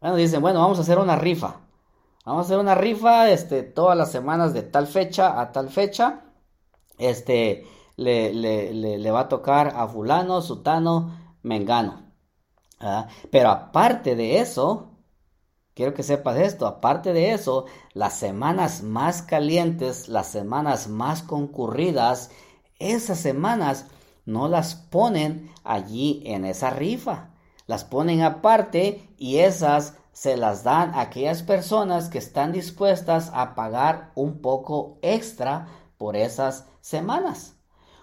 Bueno, 0.00 0.16
dicen, 0.16 0.42
bueno, 0.42 0.60
vamos 0.60 0.78
a 0.78 0.82
hacer 0.82 0.98
una 0.98 1.16
rifa. 1.16 1.60
Vamos 2.24 2.44
a 2.44 2.46
hacer 2.46 2.58
una 2.58 2.74
rifa, 2.74 3.30
este, 3.30 3.62
todas 3.62 3.96
las 3.96 4.12
semanas 4.12 4.54
de 4.54 4.62
tal 4.62 4.86
fecha 4.86 5.40
a 5.40 5.52
tal 5.52 5.70
fecha. 5.70 6.24
Este, 6.98 7.66
le, 7.96 8.32
le, 8.32 9.10
va 9.10 9.20
a 9.20 9.28
tocar 9.28 9.74
a 9.76 9.88
fulano, 9.88 10.40
sutano, 10.40 11.36
mengano. 11.42 12.12
Pero 13.30 13.50
aparte 13.50 14.16
de 14.16 14.38
eso, 14.38 14.91
Quiero 15.74 15.94
que 15.94 16.02
sepas 16.02 16.36
esto, 16.36 16.66
aparte 16.66 17.14
de 17.14 17.32
eso, 17.32 17.64
las 17.94 18.18
semanas 18.18 18.82
más 18.82 19.22
calientes, 19.22 20.08
las 20.08 20.26
semanas 20.28 20.88
más 20.88 21.22
concurridas, 21.22 22.30
esas 22.78 23.18
semanas 23.18 23.86
no 24.26 24.48
las 24.48 24.74
ponen 24.74 25.50
allí 25.64 26.22
en 26.26 26.44
esa 26.44 26.70
rifa, 26.70 27.30
las 27.66 27.84
ponen 27.84 28.22
aparte 28.22 29.08
y 29.16 29.38
esas 29.38 29.94
se 30.12 30.36
las 30.36 30.62
dan 30.62 30.94
a 30.94 31.00
aquellas 31.00 31.42
personas 31.42 32.10
que 32.10 32.18
están 32.18 32.52
dispuestas 32.52 33.30
a 33.32 33.54
pagar 33.54 34.12
un 34.14 34.42
poco 34.42 34.98
extra 35.00 35.68
por 35.96 36.16
esas 36.16 36.66
semanas. 36.82 37.54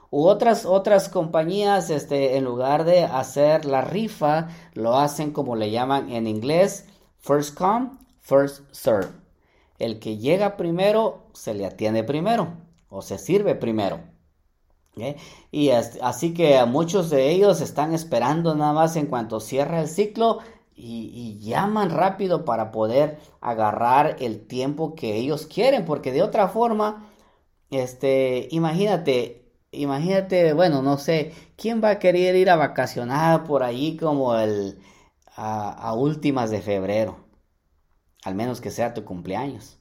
U 0.10 0.26
otras, 0.26 0.66
otras 0.66 1.08
compañías, 1.08 1.92
este, 1.92 2.36
en 2.36 2.46
lugar 2.46 2.84
de 2.84 3.04
hacer 3.04 3.66
la 3.66 3.82
rifa, 3.82 4.48
lo 4.74 4.98
hacen 4.98 5.32
como 5.32 5.56
le 5.56 5.70
llaman 5.70 6.12
en 6.12 6.26
inglés, 6.26 6.88
First 7.20 7.58
come, 7.58 7.92
first 8.22 8.64
serve. 8.72 9.10
El 9.78 10.00
que 10.00 10.18
llega 10.18 10.58
primero 10.58 11.24
se 11.34 11.54
le 11.54 11.66
atiende 11.66 12.04
primero 12.04 12.54
o 12.90 13.02
se 13.02 13.18
sirve 13.18 13.56
primero. 13.56 14.02
Y 15.52 15.70
así 15.70 16.34
que 16.34 16.64
muchos 16.66 17.10
de 17.10 17.30
ellos 17.30 17.62
están 17.62 17.94
esperando 17.94 18.56
nada 18.56 18.74
más 18.74 18.96
en 18.96 19.06
cuanto 19.06 19.40
cierra 19.40 19.82
el 19.82 19.88
ciclo 19.88 20.40
y, 20.76 21.40
llaman 21.40 21.90
rápido 21.90 22.46
para 22.46 22.72
poder 22.72 23.20
agarrar 23.42 24.18
el 24.20 24.46
tiempo 24.48 24.96
que 24.96 25.16
ellos 25.16 25.46
quieren, 25.48 25.86
porque 25.86 26.12
de 26.12 26.22
otra 26.24 26.48
forma, 26.48 27.10
este, 27.72 28.48
imagínate, 28.52 29.52
imagínate, 29.72 30.54
bueno, 30.54 30.82
no 30.82 30.98
sé, 30.98 31.34
¿quién 31.58 31.84
va 31.84 31.92
a 31.92 32.00
querer 32.00 32.36
ir 32.36 32.50
a 32.50 32.56
vacacionar 32.56 33.44
por 33.46 33.64
ahí 33.64 33.98
como 33.98 34.36
el, 34.36 34.80
a, 35.42 35.94
últimas 35.94 36.52
de 36.52 36.62
febrero, 36.62 37.18
al 38.24 38.36
menos 38.36 38.60
que 38.60 38.72
sea 38.72 38.94
tu 38.94 39.06
cumpleaños. 39.06 39.78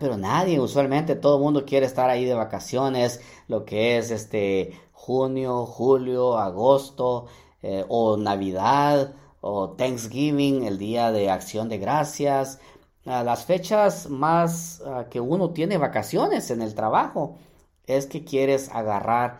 Pero 0.00 0.16
nadie, 0.16 0.58
usualmente 0.58 1.16
todo 1.16 1.36
el 1.36 1.42
mundo 1.42 1.66
quiere 1.66 1.84
estar 1.84 2.08
ahí 2.08 2.24
de 2.24 2.34
vacaciones, 2.34 3.20
lo 3.46 3.66
que 3.66 3.98
es 3.98 4.10
este 4.10 4.72
junio, 4.92 5.66
julio, 5.66 6.38
agosto, 6.38 7.26
eh, 7.62 7.84
o 7.88 8.16
Navidad, 8.16 9.14
o 9.42 9.70
Thanksgiving, 9.70 10.64
el 10.64 10.78
día 10.78 11.12
de 11.12 11.30
acción 11.30 11.68
de 11.68 11.78
gracias, 11.78 12.58
las 13.04 13.44
fechas 13.44 14.08
más 14.10 14.82
que 15.10 15.20
uno 15.20 15.50
tiene 15.50 15.78
vacaciones 15.78 16.50
en 16.50 16.60
el 16.60 16.74
trabajo, 16.74 17.36
es 17.86 18.06
que 18.06 18.24
quieres 18.24 18.68
agarrar 18.70 19.38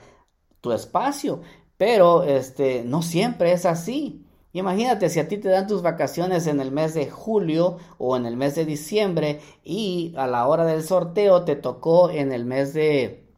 tu 0.60 0.70
espacio, 0.72 1.40
pero 1.76 2.22
este 2.22 2.84
no 2.84 3.02
siempre 3.02 3.52
es 3.52 3.66
así. 3.66 4.25
Imagínate 4.56 5.10
si 5.10 5.20
a 5.20 5.28
ti 5.28 5.36
te 5.38 5.50
dan 5.50 5.66
tus 5.66 5.82
vacaciones 5.82 6.46
en 6.46 6.60
el 6.60 6.72
mes 6.72 6.94
de 6.94 7.10
julio 7.10 7.76
o 7.98 8.16
en 8.16 8.24
el 8.24 8.36
mes 8.38 8.54
de 8.54 8.64
diciembre 8.64 9.40
y 9.62 10.14
a 10.16 10.26
la 10.26 10.46
hora 10.48 10.64
del 10.64 10.82
sorteo 10.82 11.44
te 11.44 11.56
tocó 11.56 12.10
en 12.10 12.32
el 12.32 12.46
mes 12.46 12.72
de, 12.72 13.28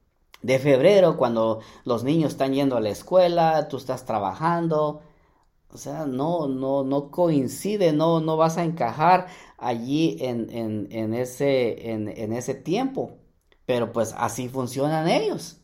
de 0.42 0.58
febrero 0.60 1.16
cuando 1.16 1.60
los 1.84 2.04
niños 2.04 2.32
están 2.32 2.54
yendo 2.54 2.76
a 2.76 2.80
la 2.80 2.90
escuela, 2.90 3.66
tú 3.68 3.78
estás 3.78 4.04
trabajando. 4.04 5.02
O 5.72 5.78
sea, 5.78 6.06
no, 6.06 6.46
no, 6.48 6.84
no 6.84 7.10
coincide, 7.10 7.92
no, 7.92 8.20
no 8.20 8.36
vas 8.36 8.56
a 8.58 8.64
encajar 8.64 9.26
allí 9.58 10.16
en, 10.20 10.50
en, 10.50 10.88
en 10.92 11.14
ese, 11.14 11.90
en, 11.92 12.08
en 12.08 12.32
ese 12.32 12.54
tiempo. 12.54 13.18
Pero 13.66 13.92
pues 13.92 14.14
así 14.16 14.48
funcionan 14.48 15.08
ellos. 15.08 15.58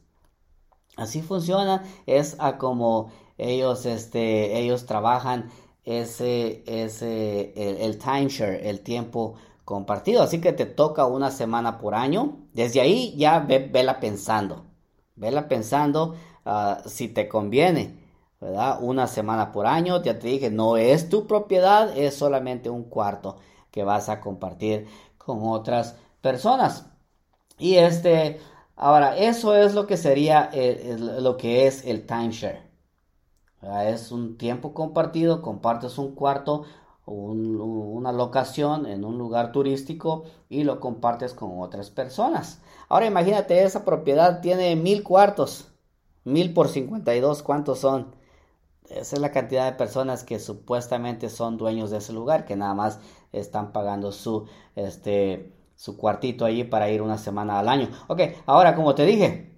Así 0.96 1.22
funciona, 1.22 1.82
es 2.06 2.36
a 2.38 2.56
como 2.58 3.10
ellos, 3.38 3.86
este, 3.86 4.58
ellos 4.58 4.86
trabajan 4.86 5.50
ese, 5.84 6.62
ese, 6.66 7.52
el, 7.84 7.98
timeshare, 7.98 8.68
el 8.68 8.80
tiempo 8.80 9.34
compartido. 9.64 10.22
Así 10.22 10.40
que 10.40 10.52
te 10.52 10.66
toca 10.66 11.06
una 11.06 11.30
semana 11.30 11.78
por 11.78 11.94
año. 11.94 12.38
Desde 12.52 12.80
ahí 12.80 13.14
ya 13.16 13.40
ve, 13.40 13.58
vela 13.58 14.00
pensando. 14.00 14.64
Vela 15.16 15.48
pensando 15.48 16.16
uh, 16.44 16.88
si 16.88 17.08
te 17.08 17.28
conviene. 17.28 18.02
¿verdad? 18.40 18.78
Una 18.82 19.06
semana 19.06 19.52
por 19.52 19.66
año. 19.66 20.02
Ya 20.02 20.18
te 20.18 20.28
dije, 20.28 20.50
no 20.50 20.76
es 20.76 21.08
tu 21.08 21.26
propiedad, 21.26 21.96
es 21.96 22.14
solamente 22.14 22.70
un 22.70 22.84
cuarto 22.84 23.36
que 23.70 23.84
vas 23.84 24.08
a 24.08 24.20
compartir 24.20 24.86
con 25.18 25.40
otras 25.42 25.96
personas. 26.20 26.86
Y 27.58 27.76
este, 27.76 28.40
ahora, 28.76 29.16
eso 29.16 29.54
es 29.56 29.74
lo 29.74 29.86
que 29.86 29.96
sería 29.96 30.50
lo 30.98 31.36
que 31.36 31.66
es 31.66 31.84
el 31.84 32.06
timeshare. 32.06 32.73
Es 33.86 34.12
un 34.12 34.36
tiempo 34.36 34.74
compartido, 34.74 35.42
compartes 35.42 35.98
un 35.98 36.14
cuarto 36.14 36.64
una 37.06 38.12
locación 38.12 38.86
en 38.86 39.04
un 39.04 39.18
lugar 39.18 39.52
turístico 39.52 40.24
y 40.48 40.64
lo 40.64 40.80
compartes 40.80 41.34
con 41.34 41.60
otras 41.60 41.90
personas. 41.90 42.60
Ahora 42.88 43.06
imagínate, 43.06 43.62
esa 43.62 43.84
propiedad 43.84 44.40
tiene 44.40 44.76
mil 44.76 45.02
cuartos. 45.02 45.68
Mil 46.24 46.54
por 46.54 46.68
52, 46.68 47.42
¿cuántos 47.42 47.80
son? 47.80 48.14
Esa 48.88 49.16
es 49.16 49.20
la 49.20 49.32
cantidad 49.32 49.66
de 49.66 49.76
personas 49.76 50.24
que 50.24 50.38
supuestamente 50.38 51.28
son 51.28 51.58
dueños 51.58 51.90
de 51.90 51.98
ese 51.98 52.12
lugar, 52.12 52.46
que 52.46 52.56
nada 52.56 52.74
más 52.74 53.00
están 53.32 53.72
pagando 53.72 54.12
su, 54.12 54.46
este, 54.74 55.52
su 55.74 55.96
cuartito 55.98 56.44
allí 56.46 56.64
para 56.64 56.90
ir 56.90 57.02
una 57.02 57.18
semana 57.18 57.58
al 57.58 57.68
año. 57.68 57.90
Ok, 58.08 58.20
ahora 58.46 58.74
como 58.74 58.94
te 58.94 59.04
dije, 59.04 59.54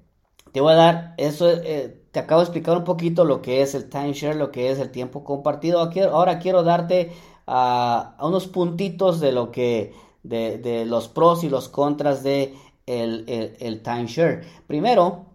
te 0.53 0.61
voy 0.61 0.73
a 0.73 0.77
dar, 0.77 1.15
eso 1.19 1.49
eh, 1.51 2.06
te 2.17 2.21
acabo 2.21 2.41
de 2.41 2.47
explicar 2.47 2.79
un 2.79 2.85
poquito 2.85 3.27
lo 3.27 3.43
que 3.43 3.61
es 3.61 3.75
el 3.75 3.91
timeshare, 3.91 4.37
lo 4.37 4.51
que 4.51 4.71
es 4.71 4.79
el 4.79 4.91
tiempo 4.91 5.23
compartido. 5.23 5.81
ahora 6.11 6.39
quiero 6.39 6.63
darte 6.63 7.13
a 7.47 8.17
unos 8.23 8.47
puntitos 8.47 9.21
de 9.21 9.33
lo 9.33 9.53
que, 9.53 9.93
de, 10.23 10.87
los 10.87 11.09
pros 11.09 11.45
y 11.45 11.51
los 11.51 11.69
contras 11.69 12.23
de 12.23 12.55
el, 12.87 13.27
el, 13.61 13.83
timeshare. 13.83 14.47
Primero, 14.67 15.27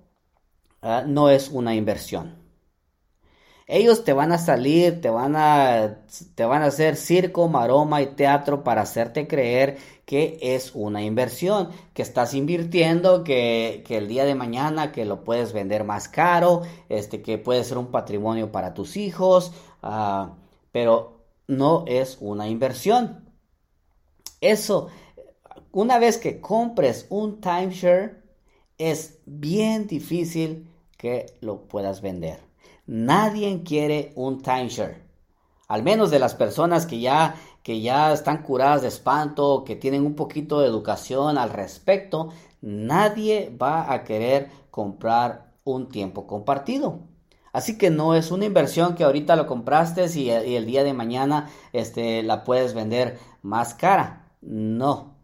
ah, 0.81 1.03
no 1.05 1.29
es 1.29 1.51
una 1.51 1.75
inversión. 1.75 2.40
Ellos 3.73 4.03
te 4.03 4.11
van 4.11 4.33
a 4.33 4.37
salir, 4.37 4.99
te 4.99 5.09
van 5.09 5.37
a, 5.37 5.99
te 6.35 6.43
van 6.43 6.61
a 6.61 6.65
hacer 6.65 6.97
circo, 6.97 7.47
maroma 7.47 8.01
y 8.01 8.07
teatro 8.07 8.65
para 8.65 8.81
hacerte 8.81 9.29
creer 9.29 9.77
que 10.05 10.39
es 10.41 10.75
una 10.75 11.03
inversión, 11.03 11.69
que 11.93 12.01
estás 12.01 12.33
invirtiendo, 12.33 13.23
que, 13.23 13.81
el 13.87 14.09
día 14.09 14.25
de 14.25 14.35
mañana 14.35 14.91
que 14.91 15.05
lo 15.05 15.23
puedes 15.23 15.53
vender 15.53 15.85
más 15.85 16.09
caro, 16.09 16.63
este, 16.89 17.21
que 17.21 17.37
puede 17.37 17.63
ser 17.63 17.77
un 17.77 17.91
patrimonio 17.91 18.51
para 18.51 18.73
tus 18.73 18.97
hijos, 18.97 19.53
ah, 19.81 20.35
pero 20.73 21.21
no 21.47 21.85
es 21.87 22.17
una 22.19 22.49
inversión. 22.49 23.31
Eso, 24.41 24.89
una 25.71 25.97
vez 25.97 26.17
que 26.17 26.41
compres 26.41 27.05
un 27.09 27.39
timeshare, 27.39 28.21
es 28.77 29.19
bien 29.25 29.87
difícil 29.87 30.67
que 30.97 31.37
lo 31.39 31.69
puedas 31.69 32.01
vender. 32.01 32.50
Nadie 32.93 33.63
quiere 33.63 34.11
un 34.17 34.41
timeshare. 34.41 35.01
Al 35.69 35.81
menos 35.81 36.11
de 36.11 36.19
las 36.19 36.35
personas 36.35 36.85
que 36.85 36.99
ya, 36.99 37.35
que 37.63 37.79
ya 37.79 38.11
están 38.11 38.43
curadas 38.43 38.81
de 38.81 38.89
espanto, 38.89 39.63
que 39.63 39.77
tienen 39.77 40.05
un 40.05 40.13
poquito 40.13 40.59
de 40.59 40.67
educación 40.67 41.37
al 41.37 41.51
respecto, 41.51 42.33
nadie 42.59 43.49
va 43.49 43.93
a 43.93 44.03
querer 44.03 44.49
comprar 44.71 45.53
un 45.63 45.87
tiempo 45.87 46.27
compartido. 46.27 46.99
Así 47.53 47.77
que 47.77 47.91
no 47.91 48.13
es 48.13 48.29
una 48.29 48.43
inversión 48.43 48.95
que 48.95 49.05
ahorita 49.05 49.37
lo 49.37 49.47
compraste 49.47 50.07
y, 50.13 50.29
el 50.29 50.65
día 50.65 50.83
de 50.83 50.91
mañana 50.91 51.49
este, 51.71 52.23
la 52.23 52.43
puedes 52.43 52.73
vender 52.73 53.17
más 53.41 53.73
cara. 53.73 54.33
No. 54.41 55.15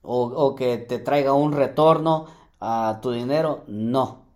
O 0.00 0.54
que 0.54 0.78
te 0.78 0.98
traiga 0.98 1.34
un 1.34 1.52
retorno 1.52 2.28
a 2.60 3.00
tu 3.02 3.10
dinero. 3.10 3.64
No 3.66 4.27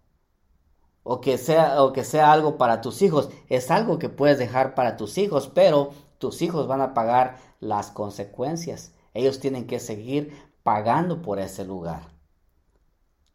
o 1.04 1.20
que 1.20 1.38
sea 1.38 1.82
o 1.82 1.92
que 1.92 2.04
sea 2.04 2.32
algo 2.32 2.58
para 2.58 2.80
tus 2.80 3.02
hijos, 3.02 3.30
es 3.48 3.70
algo 3.70 3.98
que 3.98 4.08
puedes 4.08 4.38
dejar 4.38 4.74
para 4.74 4.96
tus 4.96 5.18
hijos, 5.18 5.50
pero 5.52 5.90
tus 6.18 6.42
hijos 6.42 6.66
van 6.66 6.80
a 6.80 6.94
pagar 6.94 7.38
las 7.60 7.90
consecuencias. 7.90 8.92
Ellos 9.14 9.40
tienen 9.40 9.66
que 9.66 9.80
seguir 9.80 10.32
pagando 10.62 11.22
por 11.22 11.38
ese 11.38 11.64
lugar. 11.64 12.12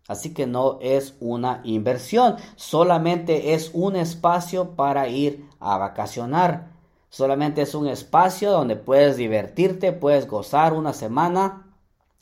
Así 0.08 0.34
que 0.34 0.48
no 0.48 0.80
es 0.82 1.16
una 1.20 1.60
inversión, 1.66 2.38
solamente 2.56 3.54
es 3.54 3.72
un 3.74 3.98
espacio 3.98 4.76
para 4.76 5.10
ir 5.10 5.46
a 5.60 5.78
vacacionar. 5.78 6.72
Solamente 7.10 7.62
es 7.62 7.76
un 7.76 7.88
espacio 7.88 8.52
donde 8.52 8.76
puedes 8.76 9.18
divertirte, 9.18 9.92
puedes 9.92 10.28
gozar 10.28 10.74
una 10.74 10.94
semana. 10.94 11.68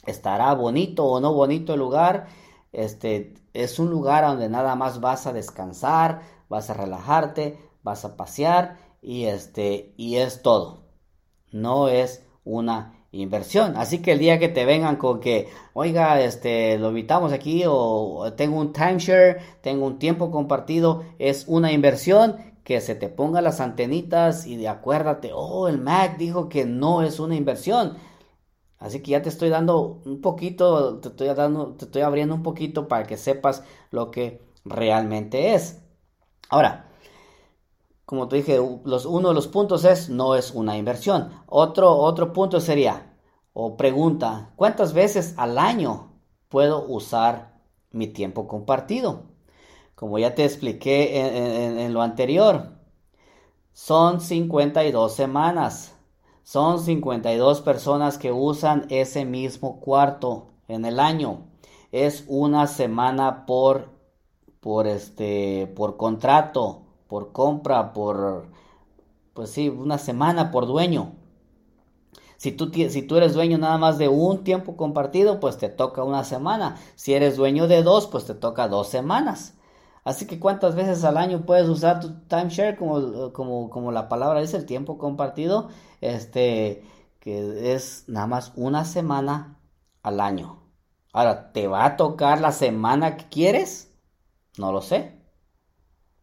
Estará 0.06 0.54
bonito 0.54 1.06
o 1.06 1.20
no 1.20 1.34
bonito 1.34 1.74
el 1.74 1.80
lugar. 1.80 2.28
Este, 2.76 3.34
es 3.54 3.80
un 3.80 3.90
lugar 3.90 4.26
donde 4.26 4.50
nada 4.50 4.76
más 4.76 5.00
vas 5.02 5.28
a 5.28 5.34
descansar, 5.34 6.22
vas 6.50 6.70
a 6.70 6.74
relajarte, 6.74 7.58
vas 7.84 8.06
a 8.06 8.18
pasear 8.18 8.78
y 9.02 9.26
este 9.26 9.94
y 9.98 10.18
es 10.18 10.42
todo. 10.42 10.84
No 11.52 11.88
es 11.88 12.24
una 12.44 12.94
inversión. 13.12 13.78
Así 13.78 14.00
que 14.02 14.12
el 14.12 14.20
día 14.20 14.40
que 14.40 14.50
te 14.50 14.66
vengan 14.66 14.98
con 14.98 15.20
que, 15.20 15.48
oiga, 15.74 16.20
este, 16.22 16.78
lo 16.78 16.90
invitamos 16.90 17.32
aquí 17.32 17.64
o 17.66 18.34
tengo 18.36 18.60
un 18.60 18.74
timeshare, 18.74 19.40
tengo 19.62 19.86
un 19.86 20.00
tiempo 20.00 20.32
compartido, 20.32 21.04
es 21.18 21.46
una 21.48 21.72
inversión, 21.72 22.36
que 22.66 22.82
se 22.82 22.96
te 22.96 23.10
ponga 23.10 23.42
las 23.42 23.62
antenitas 23.62 24.48
y 24.48 24.58
de 24.58 24.68
acuérdate, 24.68 25.30
oh, 25.34 25.68
el 25.68 25.78
Mac 25.78 26.18
dijo 26.18 26.50
que 26.50 26.66
no 26.66 27.04
es 27.04 27.20
una 27.20 27.36
inversión. 27.36 27.96
Así 28.80 29.02
que 29.02 29.12
ya 29.12 29.22
te 29.22 29.30
estoy 29.30 29.50
dando 29.50 30.02
un 30.06 30.22
poquito, 30.22 31.00
te 31.00 31.10
estoy 31.10 31.28
dando, 31.34 31.76
te 31.76 31.86
estoy 31.86 32.02
abriendo 32.02 32.36
un 32.36 32.44
poquito 32.44 32.88
para 32.88 33.06
que 33.06 33.18
sepas 33.18 33.64
lo 33.92 34.12
que 34.12 34.42
realmente 34.66 35.54
es. 35.56 35.82
Ahora, 36.50 36.90
como 38.06 38.28
te 38.28 38.38
dije, 38.38 38.60
los, 38.84 39.06
uno 39.06 39.30
de 39.30 39.34
los 39.36 39.48
puntos 39.48 39.84
es 39.86 40.10
no 40.10 40.36
es 40.36 40.52
una 40.52 40.78
inversión. 40.78 41.32
Otro, 41.48 41.92
otro 41.98 42.34
punto 42.34 42.60
sería, 42.60 43.14
o 43.54 43.78
pregunta, 43.78 44.54
¿cuántas 44.56 44.94
veces 44.94 45.34
al 45.38 45.58
año 45.58 46.12
puedo 46.50 46.86
usar 46.88 47.60
mi 47.92 48.08
tiempo 48.08 48.48
compartido? 48.48 49.24
Como 49.96 50.20
ya 50.20 50.36
te 50.36 50.46
expliqué 50.46 51.20
en, 51.22 51.80
en 51.80 51.94
lo 51.94 52.02
anterior, 52.02 52.74
son 53.74 54.22
52 54.22 55.14
semanas. 55.16 55.95
Son 56.46 56.80
52 56.80 57.62
personas 57.62 58.20
que 58.20 58.32
usan 58.32 58.86
ese 58.90 59.26
mismo 59.26 59.80
cuarto 59.80 60.50
en 60.68 60.86
el 60.86 61.00
año. 61.00 61.40
Es 61.92 62.24
una 62.28 62.68
semana 62.68 63.48
por 63.48 63.90
por 64.60 64.86
este 64.86 65.66
por 65.76 65.98
contrato, 65.98 66.84
por 67.08 67.32
compra, 67.32 67.94
por 67.94 68.46
pues 69.34 69.50
sí, 69.50 69.70
una 69.70 69.98
semana 69.98 70.52
por 70.52 70.68
dueño. 70.68 71.14
Si 72.38 72.52
tú, 72.52 72.72
si 72.72 73.02
tú 73.02 73.18
eres 73.18 73.34
dueño 73.34 73.58
nada 73.58 73.80
más 73.80 73.98
de 73.98 74.08
un 74.08 74.44
tiempo 74.44 74.78
compartido, 74.78 75.40
pues 75.40 75.58
te 75.58 75.70
toca 75.70 76.04
una 76.04 76.24
semana. 76.24 76.78
Si 76.96 77.16
eres 77.16 77.38
dueño 77.38 77.68
de 77.68 77.82
dos, 77.82 78.06
pues 78.06 78.26
te 78.26 78.36
toca 78.36 78.68
dos 78.68 78.88
semanas. 78.90 79.56
Así 80.06 80.28
que 80.28 80.40
cuántas 80.40 80.76
veces 80.76 81.04
al 81.04 81.18
año 81.18 81.48
puedes 81.48 81.68
usar 81.68 82.00
tu 82.00 82.12
timeshare 82.28 82.78
como, 82.78 83.34
como, 83.34 83.72
como 83.72 83.92
la 83.92 84.08
palabra 84.08 84.40
dice, 84.40 84.56
el 84.58 84.68
tiempo 84.68 85.00
compartido, 85.00 85.70
este, 86.14 86.84
que 87.20 87.74
es 87.74 88.06
nada 88.08 88.28
más 88.28 88.54
una 88.56 88.86
semana 88.86 89.60
al 90.04 90.20
año. 90.20 90.62
Ahora, 91.14 91.52
¿te 91.54 91.68
va 91.68 91.86
a 91.86 91.98
tocar 91.98 92.42
la 92.42 92.52
semana 92.52 93.18
que 93.18 93.30
quieres? 93.30 93.96
No 94.58 94.72
lo 94.72 94.82
sé. 94.82 95.22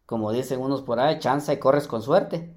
Como 0.05 0.31
dicen 0.31 0.61
unos 0.61 0.83
por 0.83 0.99
ahí, 0.99 1.19
chanza 1.19 1.53
y 1.53 1.59
corres 1.59 1.87
con 1.87 2.01
suerte. 2.01 2.55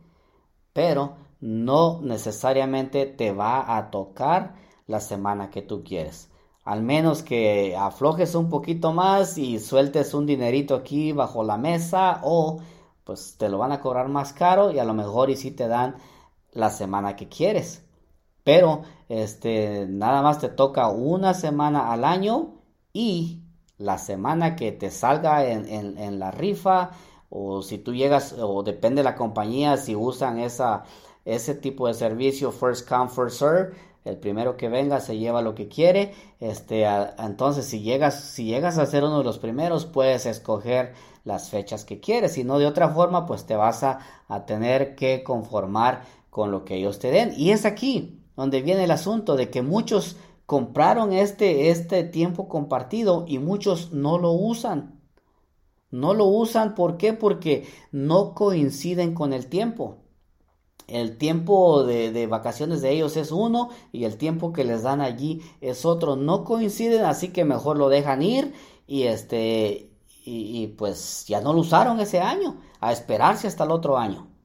Pero 0.72 1.16
no 1.40 2.00
necesariamente 2.02 3.06
te 3.06 3.32
va 3.32 3.76
a 3.76 3.90
tocar 3.90 4.54
la 4.86 5.00
semana 5.00 5.50
que 5.50 5.62
tú 5.62 5.82
quieres 5.84 6.30
al 6.66 6.82
menos 6.82 7.22
que 7.22 7.76
aflojes 7.76 8.34
un 8.34 8.50
poquito 8.50 8.92
más 8.92 9.38
y 9.38 9.60
sueltes 9.60 10.14
un 10.14 10.26
dinerito 10.26 10.74
aquí 10.74 11.12
bajo 11.12 11.44
la 11.44 11.56
mesa 11.56 12.20
o 12.24 12.58
pues 13.04 13.36
te 13.38 13.48
lo 13.48 13.56
van 13.58 13.70
a 13.70 13.80
cobrar 13.80 14.08
más 14.08 14.32
caro 14.32 14.72
y 14.72 14.80
a 14.80 14.84
lo 14.84 14.92
mejor 14.92 15.30
y 15.30 15.36
si 15.36 15.52
te 15.52 15.68
dan 15.68 15.94
la 16.56 16.70
semana 16.70 17.14
que 17.14 17.28
quieres. 17.28 17.84
Pero 18.42 18.82
este 19.08 19.86
nada 19.88 20.22
más 20.22 20.40
te 20.40 20.48
toca 20.48 20.88
una 20.88 21.34
semana 21.34 21.92
al 21.92 22.04
año 22.04 22.54
y 22.92 23.42
la 23.78 23.98
semana 23.98 24.56
que 24.56 24.72
te 24.72 24.90
salga 24.90 25.44
en, 25.44 26.18
la 26.18 26.30
rifa 26.30 26.90
o 27.28 27.62
si 27.62 27.78
tú 27.78 27.94
llegas 27.94 28.34
o 28.38 28.62
depende 28.62 29.00
de 29.00 29.04
la 29.04 29.16
compañía 29.16 29.76
si 29.76 29.94
usan 29.94 30.38
esa 30.38 30.84
ese 31.24 31.54
tipo 31.54 31.86
de 31.86 31.94
servicio 31.94 32.52
first 32.52 32.88
come 32.88 33.10
first 33.10 33.38
serve 33.38 33.74
el 34.04 34.16
primero 34.16 34.56
que 34.56 34.68
venga 34.68 35.00
se 35.00 35.18
lleva 35.18 35.42
lo 35.42 35.54
que 35.54 35.68
quiere 35.68 36.14
este 36.40 36.84
entonces 37.18 37.66
si 37.66 37.82
llegas 37.82 38.18
si 38.20 38.44
llegas 38.44 38.78
a 38.78 38.86
ser 38.86 39.04
uno 39.04 39.18
de 39.18 39.24
los 39.24 39.38
primeros 39.38 39.84
puedes 39.84 40.24
escoger 40.24 40.94
las 41.24 41.50
fechas 41.50 41.84
que 41.84 42.00
quieres 42.00 42.32
si 42.32 42.44
no 42.44 42.58
de 42.58 42.66
otra 42.66 42.88
forma 42.88 43.26
pues 43.26 43.44
te 43.44 43.56
vas 43.56 43.82
a, 43.82 43.98
a 44.28 44.46
tener 44.46 44.94
que 44.94 45.22
conformar 45.22 46.02
con 46.36 46.50
lo 46.50 46.66
que 46.66 46.76
ellos 46.76 46.98
te 46.98 47.10
den 47.10 47.32
y 47.34 47.52
es 47.52 47.64
aquí 47.64 48.20
donde 48.36 48.60
viene 48.60 48.84
el 48.84 48.90
asunto 48.90 49.36
de 49.36 49.48
que 49.48 49.62
muchos 49.62 50.18
compraron 50.44 51.14
este, 51.14 51.70
este 51.70 52.04
tiempo 52.04 52.46
compartido 52.46 53.24
y 53.26 53.38
muchos 53.38 53.92
no 53.92 54.18
lo 54.18 54.32
usan. 54.32 55.00
No 55.90 56.12
lo 56.12 56.26
usan, 56.26 56.74
¿por 56.74 56.98
qué? 56.98 57.14
Porque 57.14 57.66
no 57.90 58.34
coinciden 58.34 59.14
con 59.14 59.32
el 59.32 59.46
tiempo. 59.46 60.02
El 60.88 61.16
tiempo 61.16 61.84
de, 61.84 62.26
vacaciones 62.26 62.82
de 62.82 62.90
ellos 62.90 63.16
es 63.16 63.32
uno 63.32 63.70
y 63.90 64.04
el 64.04 64.18
tiempo 64.18 64.52
que 64.52 64.64
les 64.64 64.82
dan 64.82 65.00
allí 65.00 65.40
es 65.62 65.86
otro. 65.86 66.16
No 66.16 66.44
coinciden, 66.44 67.06
así 67.06 67.28
que 67.28 67.46
mejor 67.46 67.78
lo 67.78 67.88
dejan 67.88 68.20
ir 68.20 68.52
y 68.86 69.04
este 69.04 69.90
y, 70.22 70.62
y 70.62 70.66
pues 70.66 71.24
ya 71.26 71.40
no 71.40 71.54
lo 71.54 71.60
usaron 71.60 71.98
ese 71.98 72.20
año, 72.20 72.60
a 72.80 72.92
esperarse 72.92 73.48
hasta 73.48 73.64
el 73.64 73.70
otro 73.70 73.96
año. 73.96 74.35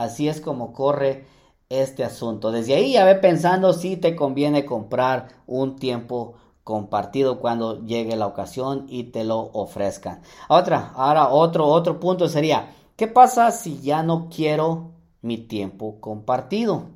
Así 0.00 0.30
es 0.30 0.40
como 0.40 0.72
corre 0.72 1.26
este 1.68 2.04
asunto. 2.04 2.50
Desde 2.50 2.74
ahí 2.74 2.94
ya 2.94 3.04
ve 3.04 3.16
pensando 3.16 3.74
si 3.74 3.98
te 3.98 4.16
conviene 4.16 4.64
comprar 4.64 5.28
un 5.46 5.76
tiempo 5.76 6.36
compartido 6.64 7.38
cuando 7.38 7.84
llegue 7.84 8.16
la 8.16 8.26
ocasión 8.26 8.86
y 8.88 9.10
te 9.10 9.24
lo 9.24 9.38
ofrezcan. 9.52 10.22
Otra, 10.48 10.92
ahora 10.94 11.28
otro 11.28 11.66
otro 11.66 12.00
punto 12.00 12.30
sería, 12.30 12.74
¿qué 12.96 13.08
pasa 13.08 13.50
si 13.50 13.82
ya 13.82 14.02
no 14.02 14.30
quiero 14.34 14.92
mi 15.20 15.36
tiempo 15.36 16.00
compartido? 16.00 16.86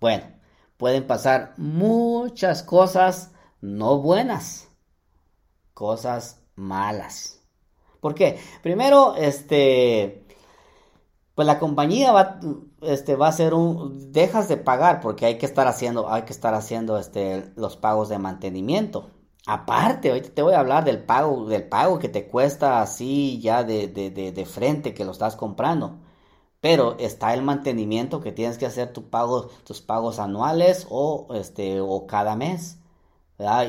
Bueno, 0.00 0.24
pueden 0.76 1.06
pasar 1.06 1.54
muchas 1.56 2.62
cosas 2.62 3.32
no 3.62 4.02
buenas, 4.02 4.68
cosas 5.72 6.42
malas. 6.56 7.40
¿Por 8.02 8.14
qué? 8.14 8.38
Primero, 8.62 9.14
este 9.16 10.26
pues 11.40 11.46
la 11.46 11.58
compañía 11.58 12.12
va, 12.12 12.38
este, 12.82 13.16
va 13.16 13.28
a 13.28 13.32
ser 13.32 13.54
un, 13.54 14.12
dejas 14.12 14.46
de 14.46 14.58
pagar 14.58 15.00
porque 15.00 15.24
hay 15.24 15.38
que 15.38 15.46
estar 15.46 15.66
haciendo, 15.68 16.12
hay 16.12 16.24
que 16.24 16.34
estar 16.34 16.52
haciendo, 16.52 16.98
este, 16.98 17.50
los 17.56 17.78
pagos 17.78 18.10
de 18.10 18.18
mantenimiento. 18.18 19.08
Aparte, 19.46 20.10
ahorita 20.10 20.34
te 20.34 20.42
voy 20.42 20.52
a 20.52 20.60
hablar 20.60 20.84
del 20.84 21.02
pago, 21.02 21.46
del 21.46 21.66
pago 21.66 21.98
que 21.98 22.10
te 22.10 22.28
cuesta 22.28 22.82
así 22.82 23.40
ya 23.40 23.64
de, 23.64 23.88
de, 23.88 24.10
de, 24.10 24.44
frente 24.44 24.92
que 24.92 25.06
lo 25.06 25.12
estás 25.12 25.34
comprando. 25.34 26.00
Pero 26.60 26.98
está 26.98 27.32
el 27.32 27.40
mantenimiento 27.40 28.20
que 28.20 28.32
tienes 28.32 28.58
que 28.58 28.66
hacer 28.66 28.92
tu 28.92 29.08
pago, 29.08 29.48
tus 29.64 29.80
pagos 29.80 30.18
anuales 30.18 30.86
o, 30.90 31.28
este, 31.32 31.80
o 31.80 32.06
cada 32.06 32.36
mes. 32.36 32.80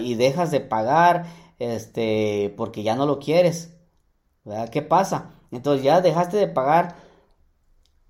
Y 0.01 0.15
dejas 0.15 0.51
de 0.51 0.59
pagar 0.59 1.25
este, 1.57 2.53
porque 2.57 2.83
ya 2.83 2.97
no 2.97 3.05
lo 3.05 3.17
quieres. 3.19 3.77
¿Qué 4.73 4.81
pasa? 4.81 5.35
Entonces 5.51 5.85
ya 5.85 6.01
dejaste 6.01 6.35
de 6.35 6.49
pagar 6.49 7.10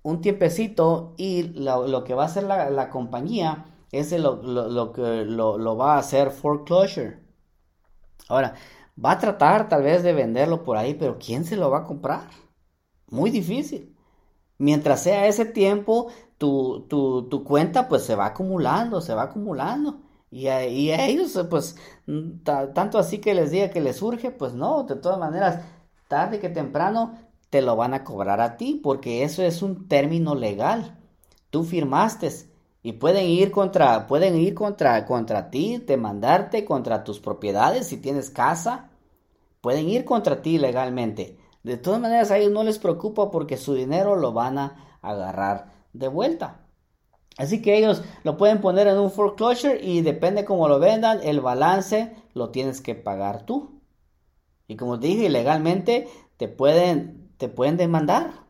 un 0.02 0.20
tiempecito 0.20 1.14
y 1.16 1.44
lo, 1.54 2.04
que 2.04 2.14
va 2.14 2.24
a 2.24 2.26
hacer 2.26 2.44
la, 2.44 2.90
compañía 2.90 3.66
es 3.92 4.12
lo, 4.12 4.42
lo, 4.42 4.92
que 4.92 5.24
lo, 5.24 5.76
va 5.76 5.94
a 5.94 5.98
hacer 5.98 6.30
foreclosure. 6.30 7.20
Ahora, 8.28 8.54
va 9.02 9.12
a 9.12 9.18
tratar 9.18 9.68
tal 9.68 9.82
vez 9.82 10.02
de 10.02 10.12
venderlo 10.12 10.64
por 10.64 10.76
ahí, 10.76 10.94
pero 10.94 11.18
¿quién 11.18 11.44
se 11.44 11.56
lo 11.56 11.70
va 11.70 11.78
a 11.78 11.84
comprar? 11.84 12.28
Muy 13.08 13.30
difícil. 13.30 13.96
Mientras 14.58 15.02
sea 15.02 15.26
ese 15.26 15.44
tiempo, 15.44 16.08
tu, 16.38 16.86
tu, 16.88 17.44
cuenta 17.44 17.88
pues 17.88 18.04
se 18.04 18.14
va 18.14 18.26
acumulando, 18.26 19.00
se 19.00 19.14
va 19.14 19.22
acumulando. 19.24 20.00
Y 20.30 20.48
y 20.48 20.90
a 20.90 21.06
ellos 21.06 21.38
pues 21.50 21.76
tanto 22.44 22.98
así 22.98 23.18
que 23.18 23.34
les 23.34 23.50
diga 23.50 23.70
que 23.70 23.80
les 23.80 23.96
surge, 23.96 24.30
pues 24.30 24.54
no, 24.54 24.84
de 24.84 24.96
todas 24.96 25.18
maneras, 25.18 25.64
tarde 26.08 26.40
que 26.40 26.48
temprano 26.48 27.14
te 27.52 27.60
lo 27.60 27.76
van 27.76 27.92
a 27.92 28.02
cobrar 28.02 28.40
a 28.40 28.56
ti, 28.56 28.80
porque 28.82 29.24
eso 29.24 29.42
es 29.42 29.60
un 29.60 29.86
término 29.86 30.34
legal. 30.34 30.96
Tú 31.50 31.64
firmaste 31.64 32.32
y 32.82 32.94
pueden 32.94 33.26
ir 33.26 33.50
contra, 33.50 34.06
pueden 34.06 34.36
ir 34.36 34.54
contra, 34.54 35.04
contra 35.04 35.50
ti, 35.50 35.76
demandarte 35.76 36.64
contra 36.64 37.04
tus 37.04 37.20
propiedades 37.20 37.88
si 37.88 37.98
tienes 37.98 38.30
casa. 38.30 38.88
Pueden 39.60 39.86
ir 39.86 40.06
contra 40.06 40.40
ti 40.40 40.56
legalmente. 40.56 41.36
De 41.62 41.76
todas 41.76 42.00
maneras, 42.00 42.30
a 42.30 42.38
ellos 42.38 42.52
no 42.52 42.64
les 42.64 42.78
preocupa 42.78 43.30
porque 43.30 43.58
su 43.58 43.74
dinero 43.74 44.16
lo 44.16 44.32
van 44.32 44.56
a 44.56 44.98
agarrar 45.02 45.74
de 45.92 46.08
vuelta. 46.08 46.62
Así 47.36 47.60
que 47.60 47.76
ellos 47.76 48.02
lo 48.24 48.38
pueden 48.38 48.62
poner 48.62 48.86
en 48.86 48.96
un 48.96 49.10
foreclosure 49.10 49.78
y 49.84 50.00
depende 50.00 50.46
cómo 50.46 50.68
lo 50.68 50.78
vendan, 50.78 51.20
el 51.22 51.42
balance 51.42 52.16
lo 52.32 52.48
tienes 52.48 52.80
que 52.80 52.94
pagar 52.94 53.44
tú. 53.44 53.82
Y 54.68 54.76
como 54.76 54.98
te 54.98 55.08
dije, 55.08 55.28
legalmente 55.28 56.08
te 56.38 56.48
pueden 56.48 57.21
te 57.42 57.48
pueden 57.48 57.76
demandar. 57.76 58.46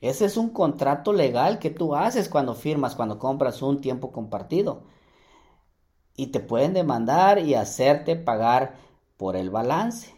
Ese 0.00 0.26
es 0.26 0.36
un 0.36 0.50
contrato 0.50 1.12
legal 1.12 1.58
que 1.58 1.70
tú 1.70 1.96
haces 1.96 2.28
cuando 2.28 2.54
firmas, 2.54 2.94
cuando 2.94 3.18
compras 3.18 3.62
un 3.62 3.80
tiempo 3.80 4.12
compartido. 4.12 4.84
Y 6.14 6.28
te 6.28 6.38
pueden 6.38 6.72
demandar 6.72 7.40
y 7.40 7.54
hacerte 7.54 8.14
pagar 8.14 8.76
por 9.16 9.34
el 9.34 9.50
balance. 9.50 10.14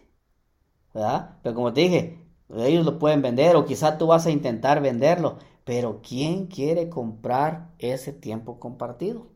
¿verdad? 0.93 1.39
Pero 1.43 1.55
como 1.55 1.73
te 1.73 1.81
dije, 1.81 2.29
ellos 2.55 2.85
lo 2.85 2.99
pueden 2.99 3.23
vender 3.23 3.57
o 3.57 3.65
quizá 3.65 3.97
tú 3.97 4.09
vas 4.09 4.27
a 4.27 4.31
intentar 4.31 4.83
venderlo. 4.83 5.39
Pero 5.65 6.03
¿quién 6.07 6.47
quiere 6.49 6.91
comprar 6.91 7.71
ese 7.79 8.13
tiempo 8.13 8.61
compartido? 8.61 9.29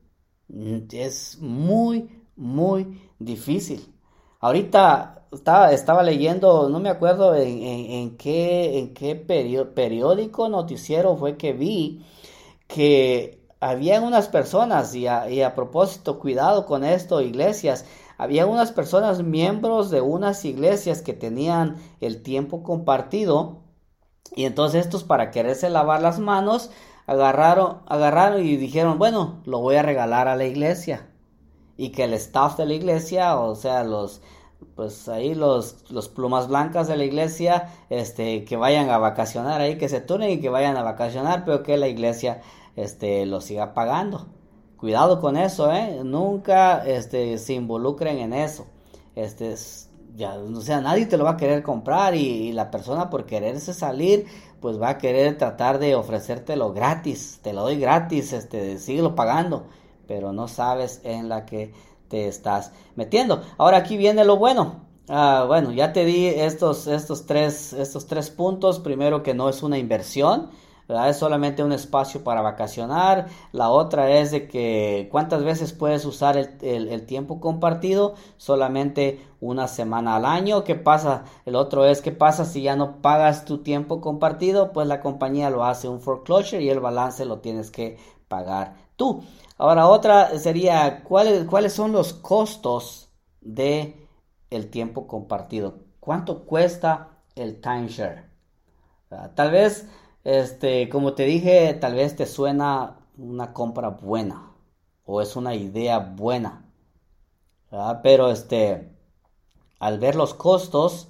Es 0.91 1.39
muy, 1.41 2.23
muy 2.37 3.01
difícil. 3.19 3.95
Ahorita 4.41 5.22
estaba, 5.33 5.73
estaba 5.73 6.03
leyendo, 6.03 6.69
no 6.69 6.81
me 6.81 6.89
acuerdo 6.89 7.35
en, 7.35 8.17
qué, 8.17 8.79
en 8.79 8.95
qué 8.95 9.15
periódico 9.17 10.49
noticiero 10.49 11.17
fue 11.17 11.37
que 11.37 11.53
vi 11.53 12.05
que 12.67 13.43
había 13.61 14.01
unas 14.01 14.29
personas, 14.29 14.95
y 14.95 15.07
a, 15.07 15.31
y 15.31 15.43
a 15.43 15.55
propósito, 15.55 16.19
cuidado 16.19 16.67
con 16.67 16.85
esto, 16.85 17.21
iglesias, 17.21 17.85
había 18.19 18.47
unas 18.47 18.73
personas 18.73 19.23
miembros 19.23 19.91
de 19.91 20.01
unas 20.01 20.45
iglesias 20.45 21.03
que 21.03 21.13
tenían 21.13 21.77
el 22.01 22.23
tiempo 22.23 22.63
compartido 22.63 23.63
y 24.35 24.45
entonces 24.45 24.85
estos 24.85 25.05
para 25.05 25.31
quererse 25.31 25.71
lavar 25.71 26.03
las 26.03 26.19
manos 26.19 26.71
agarraron, 27.07 27.83
agarraron 27.87 28.45
y 28.45 28.57
dijeron, 28.57 28.99
bueno, 28.99 29.43
lo 29.45 29.61
voy 29.61 29.77
a 29.77 29.83
regalar 29.83 30.29
a 30.29 30.37
la 30.37 30.45
iglesia 30.45 31.09
y 31.77 31.91
que 31.91 32.05
el 32.05 32.15
staff 32.15 32.57
de 32.57 32.67
la 32.67 32.75
iglesia, 32.75 33.37
o 33.39 33.55
sea, 33.57 33.85
los 33.85 34.23
pues 34.75 35.09
ahí 35.09 35.35
los, 35.35 35.91
los 35.91 36.09
plumas 36.09 36.49
blancas 36.49 36.89
de 36.89 36.97
la 36.97 37.05
iglesia, 37.05 37.71
este, 37.91 38.45
que 38.45 38.57
vayan 38.57 38.91
a 38.91 38.99
vacacionar 38.99 39.61
ahí, 39.61 39.79
que 39.79 39.89
se 39.89 40.01
turnen 40.01 40.31
y 40.31 40.41
que 40.41 40.49
vayan 40.49 40.77
a 40.77 40.83
vacacionar, 40.83 41.45
pero 41.45 41.63
que 41.63 41.77
la 41.77 41.89
iglesia, 41.89 42.41
este, 42.77 43.27
lo 43.27 43.41
siga 43.41 43.75
pagando. 43.75 44.27
Cuidado 44.77 45.21
con 45.21 45.37
eso, 45.37 45.73
eh, 45.73 46.01
nunca, 46.05 46.85
este, 46.87 47.39
se 47.39 47.55
involucren 47.55 48.19
en 48.19 48.33
eso. 48.33 48.67
Este, 49.15 49.55
ya, 50.17 50.35
o 50.35 50.61
sea, 50.61 50.81
nadie 50.81 51.07
te 51.07 51.17
lo 51.17 51.25
va 51.25 51.33
a 51.33 51.37
querer 51.37 51.63
comprar 51.63 52.15
y, 52.15 52.53
la 52.53 52.71
persona 52.71 53.11
por 53.11 53.27
quererse 53.27 53.75
salir, 53.75 54.27
pues 54.61 54.81
va 54.81 54.91
a 54.91 54.99
querer 54.99 55.39
tratar 55.39 55.79
de 55.79 55.95
ofrecértelo 55.95 56.73
gratis, 56.73 57.41
te 57.43 57.53
lo 57.53 57.63
doy 57.63 57.79
gratis, 57.79 58.33
este, 58.33 58.79
síguelo 58.79 59.15
pagando 59.15 59.67
pero 60.07 60.33
no 60.33 60.49
sabes 60.49 61.01
en 61.05 61.29
la 61.29 61.47
que 61.47 61.73
te 62.13 62.29
estás 62.29 62.73
metiendo. 62.95 63.43
Ahora 63.57 63.79
aquí 63.79 63.97
viene 63.97 64.27
lo 64.27 64.37
bueno. 64.37 64.83
Ah, 65.09 65.45
bueno, 65.49 65.73
ya 65.73 65.95
te 65.95 66.05
di 66.05 66.27
estos, 66.27 66.87
estos, 66.87 67.25
tres, 67.25 67.73
estos 67.73 68.07
tres 68.07 68.29
puntos. 68.29 68.81
Primero 68.81 69.23
que 69.23 69.33
no 69.33 69.49
es 69.49 69.63
una 69.63 69.79
inversión, 69.79 70.51
es 71.09 71.17
solamente 71.17 71.65
un 71.65 71.73
espacio 71.73 72.23
para 72.23 72.43
vacacionar. 72.43 73.29
La 73.53 73.71
otra 73.71 74.11
es 74.11 74.31
de 74.31 74.47
que 74.47 75.09
cuántas 75.11 75.43
veces 75.43 75.73
puedes 75.73 76.05
usar 76.05 76.37
el, 76.37 77.07
tiempo 77.07 77.41
compartido, 77.41 78.15
solamente 78.37 79.25
una 79.41 79.69
semana 79.69 80.17
al 80.17 80.27
año. 80.27 80.65
¿Qué 80.65 80.75
pasa? 80.75 81.25
El 81.47 81.57
otro 81.57 81.87
es 81.87 82.03
qué 82.03 82.13
pasa 82.13 82.45
si 82.45 82.61
ya 82.61 82.77
no 82.77 83.01
pagas 83.01 83.47
tu 83.47 83.63
tiempo 83.63 84.03
compartido, 84.03 84.73
pues 84.73 84.87
la 84.87 85.01
compañía 85.01 85.49
lo 85.49 85.65
hace 85.65 85.89
un 85.89 86.03
foreclosure 86.03 86.63
y 86.63 86.69
el 86.69 86.81
balance 86.81 87.25
lo 87.25 87.39
tienes 87.39 87.71
que 87.71 87.97
pagar 88.29 88.75
tú. 88.97 89.23
Ahora 89.59 89.89
otra 89.89 90.39
sería 90.39 91.05
cuáles 91.05 91.47
cuáles 91.47 91.73
son 91.73 91.93
los 91.93 92.13
costos 92.15 93.11
de 93.41 94.09
el 94.51 94.71
tiempo 94.71 95.07
compartido. 95.07 95.85
¿Cuánto 96.01 96.45
cuesta 96.45 97.19
el 97.37 97.61
timeshare? 97.61 98.31
Tal 99.35 99.51
vez, 99.51 99.89
este, 100.25 100.89
como 100.89 101.15
te 101.15 101.25
dije, 101.25 101.75
tal 101.75 101.95
vez 101.95 102.17
te 102.17 102.27
suena 102.27 102.99
una 103.19 103.53
compra 103.53 103.91
buena 103.91 104.53
o 105.05 105.21
es 105.21 105.37
una 105.37 105.55
idea 105.55 105.99
buena. 105.99 106.65
Pero 108.03 108.31
este, 108.31 108.97
al 109.81 109.99
ver 109.99 110.17
los 110.17 110.35
costos, 110.35 111.09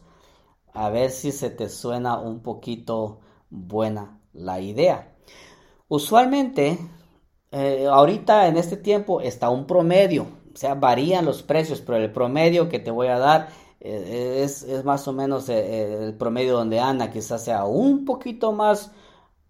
a 0.73 0.91
ver 0.91 1.11
si 1.11 1.33
se 1.33 1.51
te 1.51 1.69
suena 1.69 2.19
un 2.19 2.43
poquito 2.43 3.21
buena 3.51 4.21
la 4.33 4.61
idea. 4.61 5.17
Usualmente, 5.89 6.79
eh, 7.53 7.87
ahorita 7.87 8.49
en 8.49 8.57
este 8.57 8.79
tiempo 8.79 9.21
está 9.21 9.51
un 9.51 9.67
promedio, 9.67 10.23
o 10.55 10.57
sea, 10.57 10.75
varían 10.75 11.27
los 11.27 11.43
precios, 11.43 11.83
pero 11.83 11.99
el 11.99 12.11
promedio 12.11 12.71
que 12.71 12.79
te 12.79 12.91
voy 12.91 13.09
a 13.09 13.19
dar 13.19 13.51
eh, 13.81 14.41
es, 14.43 14.67
más 14.85 15.07
o 15.07 15.13
menos 15.13 15.51
eh, 15.51 16.07
el 16.07 16.15
promedio 16.15 16.55
donde 16.55 16.81
anda, 16.81 17.11
quizás 17.11 17.45
sea 17.45 17.67
un 17.67 18.07
poquito 18.07 18.53
más, 18.53 18.91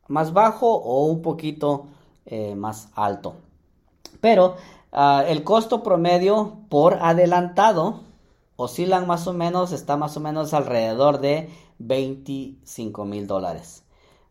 más 0.08 0.32
bajo 0.32 0.74
o 0.74 1.06
un 1.06 1.22
poquito 1.22 1.86
más 2.56 2.88
alto. 2.94 3.34
Pero 4.20 4.56
ah, 4.92 5.24
el 5.26 5.44
costo 5.44 5.82
promedio 5.82 6.58
por 6.68 6.94
adelantado 7.02 8.00
oscilan 8.56 9.06
más 9.06 9.26
o 9.26 9.32
menos, 9.32 9.72
está 9.72 9.96
más 9.96 10.16
o 10.16 10.20
menos 10.20 10.54
alrededor 10.54 11.20
de 11.20 11.50
25 11.78 13.04
mil 13.04 13.26
dólares. 13.26 13.84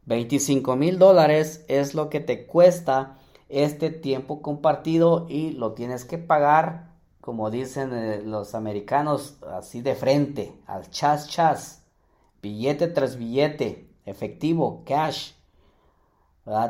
25 0.06 0.76
mil 0.76 0.98
dólares 0.98 1.64
es 1.68 1.94
lo 1.94 2.10
que 2.10 2.22
te 2.22 2.48
cuesta 2.48 3.18
este 3.52 3.90
tiempo 3.90 4.42
compartido 4.42 5.26
y 5.30 5.52
lo 5.52 5.74
tienes 5.74 6.06
que 6.06 6.18
pagar, 6.18 6.92
como 7.20 7.52
dicen 7.52 7.94
eh, 7.94 8.22
los 8.24 8.56
americanos, 8.56 9.38
así 9.52 9.82
de 9.82 9.96
frente, 9.96 10.54
al 10.66 10.90
chas 10.90 11.30
chas, 11.30 11.84
billete 12.42 12.88
tras 12.88 13.18
billete, 13.18 13.90
efectivo, 14.06 14.84
cash. 14.86 15.34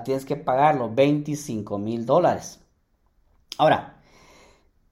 Tienes 0.04 0.26
que 0.26 0.36
pagarlo, 0.36 0.94
25 0.94 1.78
mil 1.78 2.06
dólares. 2.06 2.60
Ahora, 3.58 4.02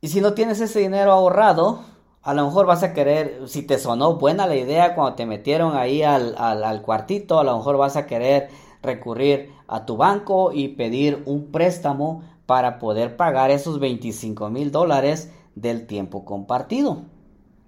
y 0.02 0.08
si 0.08 0.22
no 0.22 0.34
tienes 0.34 0.62
ese 0.62 0.80
dinero 0.80 1.12
ahorrado, 1.12 1.82
a 2.22 2.34
lo 2.34 2.46
mejor 2.46 2.66
vas 2.66 2.84
a 2.84 2.94
querer, 2.94 3.48
si 3.48 3.64
te 3.64 3.78
sonó 3.80 4.16
buena 4.16 4.48
la 4.48 4.56
idea 4.56 4.96
cuando 4.96 5.16
te 5.16 5.26
metieron 5.26 5.76
ahí 5.76 6.04
al, 6.04 6.36
al, 6.38 6.82
cuartito, 6.82 7.40
a 7.40 7.44
lo 7.44 7.58
mejor 7.58 7.78
vas 7.78 7.96
a 7.98 8.06
querer 8.06 8.50
recurrir 8.82 9.52
a 9.68 9.86
tu 9.86 9.98
banco 9.98 10.52
y 10.52 10.70
pedir 10.70 11.24
un 11.26 11.52
préstamo 11.52 12.24
para 12.46 12.80
poder 12.80 13.16
pagar 13.16 13.52
esos 13.52 13.80
25 13.80 14.50
mil 14.50 14.72
dólares 14.72 15.32
del 15.56 15.86
tiempo 15.86 16.26
compartido. 16.26 17.04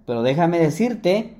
Pero 0.06 0.22
déjame 0.22 0.58
decirte, 0.58 1.36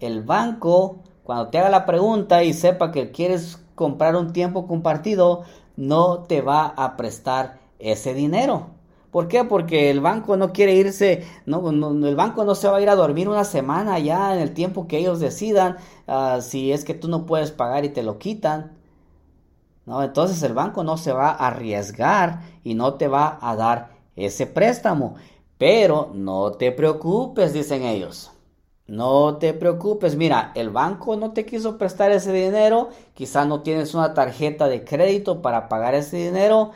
el 0.00 0.22
banco, 0.22 0.96
cuando 1.22 1.48
te 1.48 1.58
haga 1.58 1.70
la 1.70 1.86
pregunta 1.86 2.42
y 2.42 2.52
sepa 2.52 2.90
que 2.90 3.10
quieres 3.10 3.62
comprar 3.74 4.16
un 4.16 4.32
tiempo 4.32 4.66
compartido, 4.66 5.42
no 5.76 6.24
te 6.24 6.40
va 6.40 6.66
a 6.66 6.96
prestar 6.96 7.60
ese 7.78 8.14
dinero. 8.14 8.70
¿Por 9.12 9.28
qué? 9.28 9.44
Porque 9.44 9.90
el 9.90 10.00
banco 10.00 10.38
no 10.38 10.52
quiere 10.52 10.74
irse, 10.74 11.24
no, 11.44 11.68
el 11.70 12.16
banco 12.16 12.44
no 12.44 12.54
se 12.54 12.66
va 12.66 12.78
a 12.78 12.80
ir 12.80 12.88
a 12.88 12.94
dormir 12.94 13.28
una 13.28 13.44
semana 13.44 13.98
ya 13.98 14.34
en 14.34 14.40
el 14.40 14.54
tiempo 14.54 14.88
que 14.88 14.98
ellos 14.98 15.20
decidan, 15.20 15.76
ah, 16.06 16.38
si 16.40 16.72
es 16.72 16.84
que 16.84 16.94
tú 16.94 17.08
no 17.08 17.26
puedes 17.26 17.50
pagar 17.50 17.84
y 17.84 17.90
te 17.90 18.02
lo 18.02 18.18
quitan. 18.18 18.72
No, 19.86 20.02
entonces 20.02 20.42
el 20.42 20.54
banco 20.54 20.84
no 20.84 20.96
se 20.96 21.12
va 21.12 21.30
a 21.30 21.48
arriesgar 21.48 22.42
y 22.64 22.74
no 22.74 22.94
te 22.94 23.08
va 23.08 23.38
a 23.40 23.56
dar 23.56 23.90
ese 24.16 24.46
préstamo. 24.46 25.16
Pero 25.58 26.10
no 26.14 26.52
te 26.52 26.72
preocupes, 26.72 27.52
dicen 27.52 27.82
ellos. 27.82 28.30
No 28.86 29.36
te 29.38 29.54
preocupes, 29.54 30.16
mira, 30.16 30.52
el 30.54 30.70
banco 30.70 31.16
no 31.16 31.32
te 31.32 31.46
quiso 31.46 31.78
prestar 31.78 32.10
ese 32.10 32.32
dinero, 32.32 32.90
quizás 33.14 33.46
no 33.46 33.62
tienes 33.62 33.94
una 33.94 34.12
tarjeta 34.12 34.68
de 34.68 34.84
crédito 34.84 35.40
para 35.40 35.68
pagar 35.68 35.94
ese 35.94 36.16
dinero, 36.16 36.72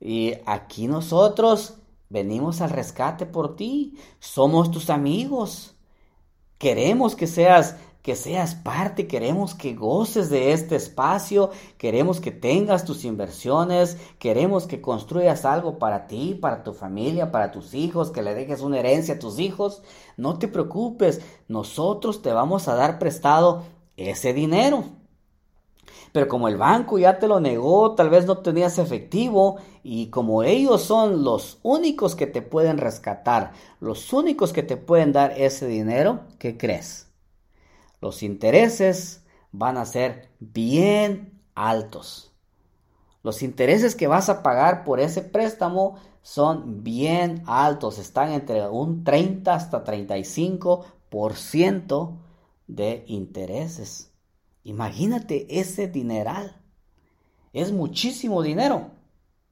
y 0.00 0.34
aquí 0.46 0.88
nosotros 0.88 1.74
venimos 2.08 2.60
al 2.60 2.70
rescate 2.70 3.26
por 3.26 3.54
ti. 3.56 3.96
Somos 4.18 4.70
tus 4.70 4.90
amigos. 4.90 5.76
Queremos 6.58 7.14
que 7.16 7.26
seas 7.26 7.76
que 8.02 8.16
seas 8.16 8.56
parte, 8.56 9.06
queremos 9.06 9.54
que 9.54 9.74
goces 9.74 10.28
de 10.28 10.52
este 10.52 10.74
espacio, 10.74 11.50
queremos 11.78 12.20
que 12.20 12.32
tengas 12.32 12.84
tus 12.84 13.04
inversiones, 13.04 13.96
queremos 14.18 14.66
que 14.66 14.80
construyas 14.80 15.44
algo 15.44 15.78
para 15.78 16.08
ti, 16.08 16.34
para 16.34 16.64
tu 16.64 16.72
familia, 16.72 17.30
para 17.30 17.52
tus 17.52 17.74
hijos, 17.74 18.10
que 18.10 18.22
le 18.22 18.34
dejes 18.34 18.60
una 18.60 18.80
herencia 18.80 19.14
a 19.14 19.18
tus 19.20 19.38
hijos. 19.38 19.82
No 20.16 20.38
te 20.38 20.48
preocupes, 20.48 21.20
nosotros 21.46 22.22
te 22.22 22.32
vamos 22.32 22.66
a 22.66 22.74
dar 22.74 22.98
prestado 22.98 23.62
ese 23.96 24.34
dinero. 24.34 24.84
Pero 26.10 26.28
como 26.28 26.48
el 26.48 26.56
banco 26.56 26.98
ya 26.98 27.18
te 27.20 27.28
lo 27.28 27.40
negó, 27.40 27.94
tal 27.94 28.10
vez 28.10 28.26
no 28.26 28.38
tenías 28.38 28.78
efectivo 28.78 29.56
y 29.82 30.08
como 30.08 30.42
ellos 30.42 30.82
son 30.82 31.22
los 31.22 31.58
únicos 31.62 32.16
que 32.16 32.26
te 32.26 32.42
pueden 32.42 32.78
rescatar, 32.78 33.52
los 33.80 34.12
únicos 34.12 34.52
que 34.52 34.62
te 34.62 34.76
pueden 34.76 35.12
dar 35.12 35.32
ese 35.40 35.66
dinero, 35.66 36.20
¿qué 36.38 36.58
crees? 36.58 37.11
Los 38.02 38.22
intereses 38.22 39.24
van 39.52 39.78
a 39.78 39.86
ser 39.86 40.28
bien 40.40 41.40
altos. 41.54 42.32
Los 43.22 43.42
intereses 43.42 43.94
que 43.94 44.08
vas 44.08 44.28
a 44.28 44.42
pagar 44.42 44.84
por 44.84 45.00
ese 45.00 45.22
préstamo 45.22 45.96
son 46.22 46.84
bien 46.84 47.42
altos, 47.46 47.98
están 47.98 48.32
entre 48.32 48.68
un 48.68 49.04
30 49.04 49.54
hasta 49.54 49.84
35% 49.84 52.18
de 52.66 53.04
intereses. 53.06 54.10
Imagínate 54.64 55.46
ese 55.60 55.88
dineral. 55.88 56.56
Es 57.52 57.72
muchísimo 57.72 58.42
dinero. 58.42 58.90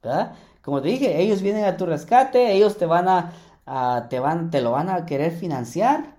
¿verdad? 0.03 0.35
Como 0.61 0.81
te 0.81 0.89
dije, 0.89 1.21
ellos 1.21 1.41
vienen 1.41 1.65
a 1.65 1.77
tu 1.77 1.85
rescate, 1.85 2.51
ellos 2.53 2.77
te 2.77 2.85
van 2.85 3.07
a, 3.07 4.07
te 4.09 4.19
van, 4.19 4.49
te 4.51 4.61
lo 4.61 4.71
van 4.71 4.89
a 4.89 5.05
querer 5.05 5.31
financiar, 5.31 6.17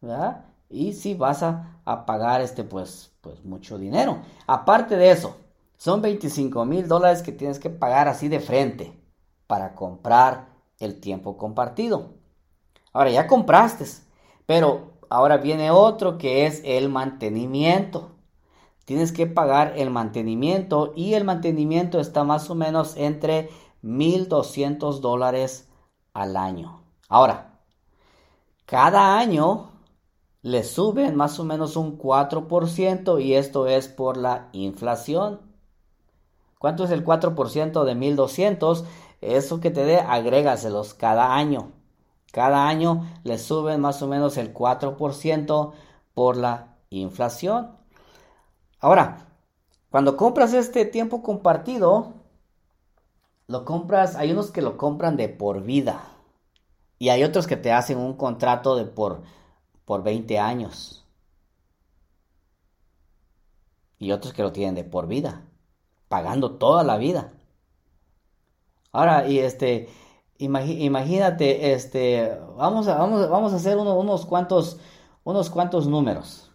¿verdad? 0.00 0.49
Y 0.70 0.94
si 0.94 1.14
vas 1.14 1.42
a, 1.42 1.82
pagar 2.06 2.40
este, 2.40 2.64
pues, 2.64 3.10
pues 3.20 3.44
mucho 3.44 3.76
dinero. 3.76 4.22
Aparte 4.46 4.96
de 4.96 5.10
eso, 5.10 5.36
son 5.76 6.00
25 6.00 6.64
mil 6.64 6.88
dólares 6.88 7.22
que 7.22 7.32
tienes 7.32 7.58
que 7.58 7.68
pagar 7.68 8.08
así 8.08 8.28
de 8.28 8.40
frente 8.40 8.98
para 9.46 9.74
comprar 9.74 10.48
el 10.78 11.00
tiempo 11.00 11.36
compartido. 11.36 12.14
Ahora 12.92 13.10
ya 13.10 13.26
compraste, 13.26 13.84
pero 14.46 14.92
ahora 15.10 15.36
viene 15.36 15.70
otro 15.70 16.16
que 16.16 16.46
es 16.46 16.62
el 16.64 16.88
mantenimiento 16.88 18.12
tienes 18.90 19.12
que 19.12 19.28
pagar 19.28 19.74
el 19.76 19.88
mantenimiento 19.88 20.92
y 20.96 21.14
el 21.14 21.22
mantenimiento 21.22 22.00
está 22.00 22.24
más 22.24 22.50
o 22.50 22.56
menos 22.56 22.96
entre 22.96 23.48
1.200 23.84 24.98
dólares 24.98 25.68
al 26.12 26.36
año. 26.36 26.82
Ahora, 27.08 27.60
cada 28.66 29.16
año 29.16 29.69
le 30.42 30.64
suben 30.64 31.16
más 31.16 31.38
o 31.38 31.44
menos 31.44 31.76
un 31.76 31.98
4% 31.98 33.22
y 33.22 33.34
esto 33.34 33.66
es 33.66 33.88
por 33.88 34.16
la 34.16 34.48
inflación. 34.52 35.40
¿Cuánto 36.58 36.84
es 36.84 36.90
el 36.90 37.04
4% 37.04 37.84
de 37.84 37.94
1200? 37.94 38.84
Eso 39.20 39.60
que 39.60 39.70
te 39.70 39.84
dé, 39.84 39.98
agrégaselos 39.98 40.94
cada 40.94 41.34
año. 41.34 41.72
Cada 42.32 42.68
año 42.68 43.06
le 43.24 43.38
suben 43.38 43.80
más 43.80 44.02
o 44.02 44.06
menos 44.06 44.36
el 44.36 44.54
4% 44.54 45.72
por 46.14 46.36
la 46.36 46.76
inflación. 46.90 47.76
Ahora, 48.78 49.26
cuando 49.90 50.16
compras 50.16 50.54
este 50.54 50.84
tiempo 50.84 51.22
compartido, 51.22 52.14
lo 53.46 53.64
compras, 53.64 54.14
hay 54.16 54.30
unos 54.30 54.52
que 54.52 54.62
lo 54.62 54.76
compran 54.76 55.16
de 55.16 55.28
por 55.28 55.62
vida 55.62 56.02
y 56.98 57.08
hay 57.08 57.24
otros 57.24 57.46
que 57.46 57.56
te 57.56 57.72
hacen 57.72 57.98
un 57.98 58.14
contrato 58.14 58.76
de 58.76 58.84
por, 58.84 59.22
por 59.90 60.04
20 60.04 60.38
años 60.38 61.04
y 63.98 64.12
otros 64.12 64.32
que 64.32 64.44
lo 64.44 64.52
tienen 64.52 64.76
de 64.76 64.84
por 64.84 65.08
vida, 65.08 65.42
pagando 66.06 66.58
toda 66.58 66.84
la 66.84 66.96
vida. 66.96 67.32
Ahora, 68.92 69.26
y 69.26 69.40
este, 69.40 69.88
imagínate, 70.38 71.72
este, 71.72 72.38
vamos 72.56 72.86
a, 72.86 72.98
vamos, 72.98 73.28
vamos 73.28 73.52
a 73.52 73.56
hacer 73.56 73.78
unos 73.78 74.26
cuantos, 74.26 74.78
unos 75.24 75.50
cuantos 75.50 75.88
números. 75.88 76.52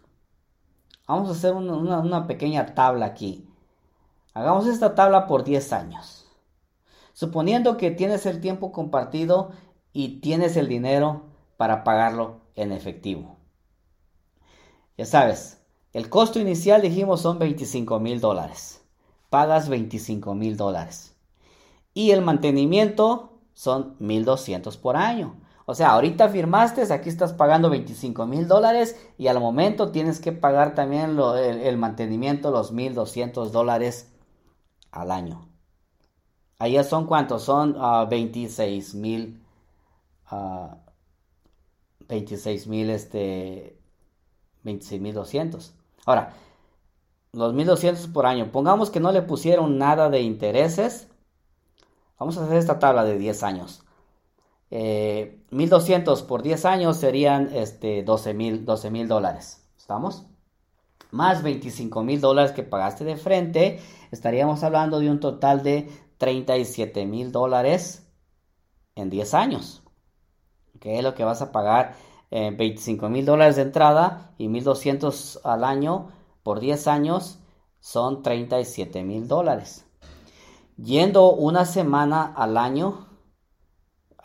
Vamos 1.06 1.28
a 1.28 1.32
hacer 1.32 1.52
una, 1.52 2.26
pequeña 2.26 2.74
tabla 2.74 3.04
aquí. 3.04 3.46
Hagamos 4.32 4.66
esta 4.66 4.94
tabla 4.94 5.26
por 5.26 5.44
10 5.44 5.74
años. 5.74 6.26
Suponiendo 7.12 7.76
que 7.76 7.90
tienes 7.90 8.24
el 8.24 8.40
tiempo 8.40 8.72
compartido 8.72 9.50
y 9.92 10.20
tienes 10.20 10.56
el 10.56 10.68
dinero 10.68 11.24
para 11.58 11.84
pagarlo 11.84 12.45
en 12.56 12.72
efectivo. 12.72 13.36
Ya 14.98 15.04
sabes, 15.04 15.62
el 15.92 16.08
costo 16.08 16.40
inicial 16.40 16.82
dijimos 16.82 17.20
son 17.20 17.38
25 17.38 18.00
mil 18.00 18.20
dólares. 18.20 18.82
Pagas 19.30 19.68
25 19.68 20.34
mil 20.34 20.56
dólares. 20.56 21.14
Y 21.94 22.10
el 22.10 22.22
mantenimiento 22.22 23.40
son 23.54 23.98
1.200 23.98 24.78
por 24.78 24.96
año. 24.96 25.40
O 25.64 25.74
sea, 25.74 25.90
ahorita 25.90 26.28
firmaste, 26.28 26.92
aquí 26.92 27.08
estás 27.08 27.32
pagando 27.32 27.70
25 27.70 28.24
mil 28.26 28.46
dólares 28.46 28.96
y 29.18 29.26
al 29.26 29.40
momento 29.40 29.90
tienes 29.90 30.20
que 30.20 30.32
pagar 30.32 30.74
también 30.74 31.18
el, 31.18 31.76
mantenimiento, 31.76 32.52
los 32.52 32.72
1.200 32.72 33.50
dólares 33.50 34.12
al 34.92 35.10
año. 35.10 35.48
Allá 36.58 36.84
son 36.84 37.06
cuántos? 37.06 37.42
Son 37.42 37.76
ah, 37.78 38.04
uh, 38.04 38.08
26 38.08 38.94
mil 38.94 39.42
ah, 40.26 40.76
26.000, 42.08 42.90
este, 42.90 43.78
26.200. 44.64 45.72
Ahora, 46.04 46.34
los 47.32 47.54
1.200 47.54 48.12
por 48.12 48.26
año, 48.26 48.50
pongamos 48.52 48.90
que 48.90 49.00
no 49.00 49.12
le 49.12 49.22
pusieron 49.22 49.78
nada 49.78 50.08
de 50.08 50.20
intereses. 50.20 51.08
Vamos 52.18 52.38
a 52.38 52.44
hacer 52.44 52.56
esta 52.56 52.78
tabla 52.78 53.04
de 53.04 53.18
10 53.18 53.42
años. 53.42 53.82
Eh, 54.70 55.38
1.200 55.50 56.26
por 56.26 56.42
10 56.42 56.64
años 56.64 56.96
serían 56.96 57.50
este, 57.52 58.04
12.000 58.04 59.06
dólares. 59.06 59.62
¿Estamos? 59.76 60.24
Más 61.10 61.44
25.000 61.44 62.20
dólares 62.20 62.52
que 62.52 62.62
pagaste 62.62 63.04
de 63.04 63.16
frente. 63.16 63.80
Estaríamos 64.10 64.62
hablando 64.64 64.98
de 64.98 65.10
un 65.10 65.20
total 65.20 65.62
de 65.62 65.88
37.000 66.18 67.30
dólares 67.30 68.06
en 68.94 69.10
10 69.10 69.34
años. 69.34 69.82
Que 70.80 70.98
es 70.98 71.04
lo 71.04 71.14
que 71.14 71.24
vas 71.24 71.42
a 71.42 71.52
pagar? 71.52 71.94
25 72.30 73.08
mil 73.08 73.24
dólares 73.24 73.56
de 73.56 73.62
entrada 73.62 74.32
y 74.36 74.48
1200 74.48 75.40
al 75.44 75.64
año 75.64 76.08
por 76.42 76.60
10 76.60 76.86
años 76.88 77.38
son 77.80 78.22
37 78.22 79.04
mil 79.04 79.28
dólares. 79.28 79.86
Yendo 80.76 81.32
una 81.32 81.64
semana 81.64 82.32
al 82.36 82.56
año, 82.58 83.06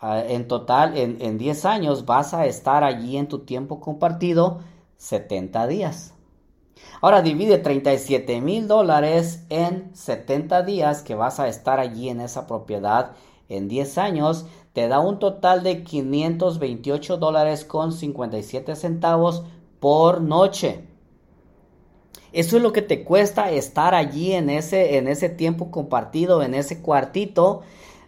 en 0.02 0.48
total, 0.48 0.98
en, 0.98 1.18
en 1.20 1.38
10 1.38 1.64
años 1.64 2.04
vas 2.04 2.34
a 2.34 2.44
estar 2.46 2.82
allí 2.82 3.16
en 3.16 3.28
tu 3.28 3.40
tiempo 3.40 3.80
compartido 3.80 4.60
70 4.96 5.66
días. 5.68 6.14
Ahora 7.00 7.22
divide 7.22 7.58
37 7.58 8.40
mil 8.40 8.68
dólares 8.68 9.44
en 9.48 9.94
70 9.94 10.62
días 10.62 11.02
que 11.02 11.14
vas 11.14 11.40
a 11.40 11.48
estar 11.48 11.80
allí 11.80 12.08
en 12.08 12.20
esa 12.20 12.46
propiedad 12.46 13.12
en 13.48 13.68
10 13.68 13.98
años. 13.98 14.46
Te 14.72 14.88
da 14.88 15.00
un 15.00 15.18
total 15.18 15.62
de 15.62 15.82
528 15.84 17.18
dólares 17.18 17.64
con 17.64 17.92
57 17.92 18.74
centavos 18.74 19.42
por 19.80 20.20
noche. 20.22 20.86
Eso 22.32 22.56
es 22.56 22.62
lo 22.62 22.72
que 22.72 22.80
te 22.80 23.04
cuesta 23.04 23.50
estar 23.50 23.94
allí 23.94 24.32
en 24.32 24.48
ese, 24.48 25.28
tiempo 25.28 25.70
compartido, 25.70 26.42
en 26.42 26.54
ese 26.54 26.80
cuartito, 26.80 27.60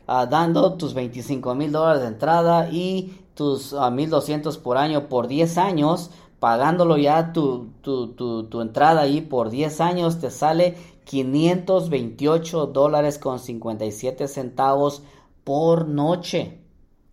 ah, 0.07 0.25
dando 0.25 0.75
tus 0.75 0.95
25 0.95 1.55
mil 1.55 1.73
de 1.73 2.07
entrada 2.07 2.71
y 2.71 3.21
tus 3.35 3.75
1.200 3.75 4.57
ah, 4.57 4.61
por 4.63 4.79
año 4.79 5.09
por 5.09 5.29
10 5.29 5.59
años, 5.59 6.11
pagándolo 6.41 6.97
ya 6.97 7.35
tu, 7.35 7.69
entrada 8.63 9.03
ahí 9.03 9.21
por 9.21 9.51
10 9.51 9.81
años, 9.83 10.21
te 10.21 10.31
sale 10.31 10.77
528 11.05 12.67
dólares 12.69 13.19
con 13.19 13.39
57 13.39 14.27
centavos 14.27 15.03
por 15.45 15.87
noche. 15.89 16.63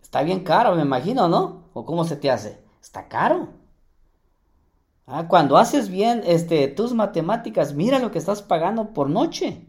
Está 0.02 0.22
bien 0.22 0.40
caro, 0.44 0.74
me 0.74 0.82
imagino, 0.82 1.28
¿no? 1.28 1.70
¿O 1.74 1.84
cómo 1.84 2.04
se 2.04 2.16
te 2.16 2.30
hace? 2.30 2.62
Está 2.80 3.08
caro. 3.08 3.48
Ah, 5.06 5.26
cuando 5.28 5.56
haces 5.56 5.88
bien 5.88 6.22
este, 6.24 6.68
tus 6.68 6.94
matemáticas, 6.94 7.74
mira 7.74 7.98
lo 7.98 8.10
que 8.10 8.18
estás 8.18 8.42
pagando 8.42 8.92
por 8.92 9.10
noche. 9.10 9.66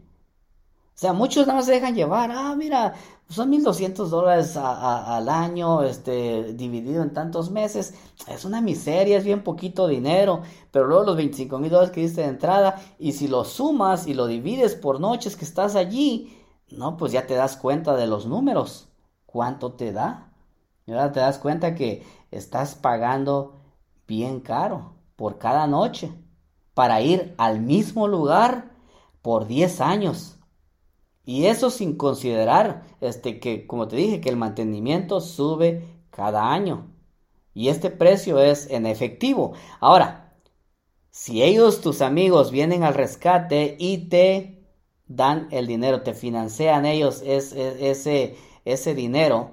O 0.94 0.96
sea, 0.96 1.12
muchos 1.12 1.46
nada 1.46 1.58
más 1.58 1.66
se 1.66 1.72
dejan 1.72 1.94
llevar. 1.96 2.30
Ah, 2.32 2.54
mira, 2.56 2.94
son 3.28 3.50
1.200 3.50 4.10
dólares 4.10 4.56
al 4.56 5.28
año, 5.28 5.82
este, 5.82 6.52
dividido 6.54 7.02
en 7.02 7.12
tantos 7.12 7.50
meses. 7.50 7.94
Es 8.28 8.44
una 8.44 8.60
miseria, 8.60 9.18
es 9.18 9.24
bien 9.24 9.42
poquito 9.42 9.88
dinero. 9.88 10.42
Pero 10.70 10.86
luego 10.86 11.04
los 11.04 11.16
25 11.16 11.58
mil 11.58 11.70
dólares 11.70 11.92
que 11.92 12.00
diste 12.00 12.20
de 12.20 12.28
entrada, 12.28 12.80
y 12.98 13.12
si 13.12 13.26
lo 13.26 13.44
sumas 13.44 14.06
y 14.06 14.14
lo 14.14 14.26
divides 14.26 14.76
por 14.76 15.00
noches 15.00 15.36
que 15.36 15.44
estás 15.44 15.74
allí, 15.74 16.43
no, 16.76 16.96
pues 16.96 17.12
ya 17.12 17.26
te 17.26 17.34
das 17.34 17.56
cuenta 17.56 17.94
de 17.94 18.06
los 18.06 18.26
números. 18.26 18.88
¿Cuánto 19.26 19.72
te 19.72 19.92
da? 19.92 20.32
Te 20.86 20.92
das 20.92 21.38
cuenta 21.38 21.74
que 21.74 22.04
estás 22.30 22.74
pagando 22.74 23.56
bien 24.06 24.40
caro 24.40 24.92
por 25.16 25.38
cada 25.38 25.66
noche 25.66 26.12
para 26.74 27.00
ir 27.00 27.34
al 27.38 27.60
mismo 27.60 28.08
lugar 28.08 28.72
por 29.22 29.46
10 29.46 29.80
años. 29.80 30.38
Y 31.24 31.46
eso 31.46 31.70
sin 31.70 31.96
considerar 31.96 32.82
este 33.00 33.40
que 33.40 33.66
como 33.66 33.88
te 33.88 33.96
dije 33.96 34.20
que 34.20 34.28
el 34.28 34.36
mantenimiento 34.36 35.20
sube 35.20 35.88
cada 36.10 36.52
año. 36.52 36.90
Y 37.54 37.68
este 37.68 37.90
precio 37.90 38.38
es 38.40 38.68
en 38.70 38.84
efectivo. 38.84 39.54
Ahora, 39.80 40.34
si 41.10 41.42
ellos 41.42 41.80
tus 41.80 42.02
amigos 42.02 42.50
vienen 42.50 42.82
al 42.82 42.94
rescate 42.94 43.76
y 43.78 44.08
te 44.08 44.53
dan 45.06 45.48
el 45.50 45.66
dinero, 45.66 46.02
te 46.02 46.14
financian 46.14 46.86
ellos 46.86 47.22
ese, 47.24 48.36
ese 48.64 48.94
dinero 48.94 49.52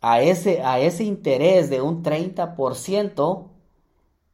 a 0.00 0.22
ese, 0.22 0.62
a 0.62 0.80
ese 0.80 1.04
interés 1.04 1.70
de 1.70 1.80
un 1.80 2.02
30%, 2.02 3.50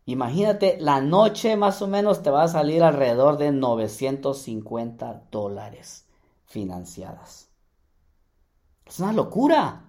Imagínate, 0.09 0.79
la 0.81 1.01
noche 1.01 1.57
más 1.57 1.83
o 1.83 1.89
menos 1.89 2.23
te 2.23 2.31
va 2.31 2.45
a 2.45 2.49
salir 2.49 2.85
alrededor 2.85 3.39
de 3.39 3.51
950 3.51 5.25
dólares 5.33 6.07
financiadas. 6.45 7.49
Es 8.87 9.01
una 9.01 9.13
locura. 9.13 9.83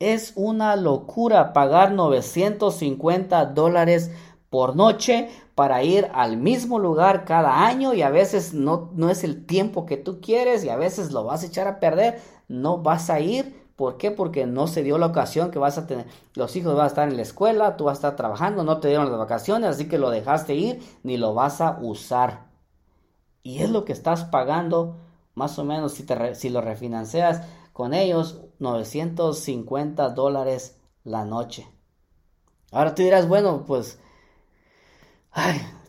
Es 0.00 0.32
una 0.34 0.74
locura 0.74 1.52
pagar 1.52 1.92
950 1.92 3.46
dólares 3.46 4.10
por 4.50 4.76
noche 4.76 5.28
para 5.54 5.82
ir 5.82 6.08
al 6.14 6.36
mismo 6.36 6.78
lugar 6.78 7.24
cada 7.24 7.66
año 7.66 7.94
y 7.94 8.02
a 8.02 8.10
veces 8.10 8.54
no, 8.54 8.90
no 8.94 9.10
es 9.10 9.24
el 9.24 9.44
tiempo 9.46 9.86
que 9.86 9.96
tú 9.96 10.20
quieres 10.20 10.64
y 10.64 10.68
a 10.68 10.76
veces 10.76 11.12
lo 11.12 11.24
vas 11.24 11.42
a 11.42 11.46
echar 11.46 11.66
a 11.66 11.80
perder. 11.80 12.20
No 12.48 12.78
vas 12.78 13.10
a 13.10 13.20
ir 13.20 13.68
¿Por 13.78 13.96
qué? 13.96 14.10
Porque 14.10 14.44
no 14.44 14.66
se 14.66 14.82
dio 14.82 14.98
la 14.98 15.06
ocasión 15.06 15.52
que 15.52 15.60
vas 15.60 15.78
a 15.78 15.86
tener. 15.86 16.08
Los 16.34 16.56
hijos 16.56 16.74
van 16.74 16.86
a 16.86 16.88
estar 16.88 17.08
en 17.08 17.14
la 17.14 17.22
escuela, 17.22 17.76
tú 17.76 17.84
vas 17.84 17.98
a 17.98 18.00
estar 18.00 18.16
trabajando, 18.16 18.64
no 18.64 18.78
te 18.80 18.88
dieron 18.88 19.08
las 19.08 19.16
vacaciones, 19.20 19.70
así 19.70 19.86
que 19.86 19.98
lo 19.98 20.10
dejaste 20.10 20.56
ir 20.56 20.82
ni 21.04 21.16
lo 21.16 21.32
vas 21.32 21.60
a 21.60 21.78
usar. 21.80 22.48
Y 23.44 23.60
es 23.60 23.70
lo 23.70 23.84
que 23.84 23.92
estás 23.92 24.24
pagando, 24.24 24.96
más 25.36 25.60
o 25.60 25.64
menos, 25.64 25.92
si, 25.92 26.02
te, 26.02 26.34
si 26.34 26.48
lo 26.48 26.60
refinancias 26.60 27.42
con 27.72 27.94
ellos, 27.94 28.40
950 28.58 30.08
dólares 30.08 30.80
la 31.04 31.24
noche. 31.24 31.68
Ahora 32.72 32.96
tú 32.96 33.02
dirás, 33.02 33.28
bueno, 33.28 33.62
pues, 33.64 34.00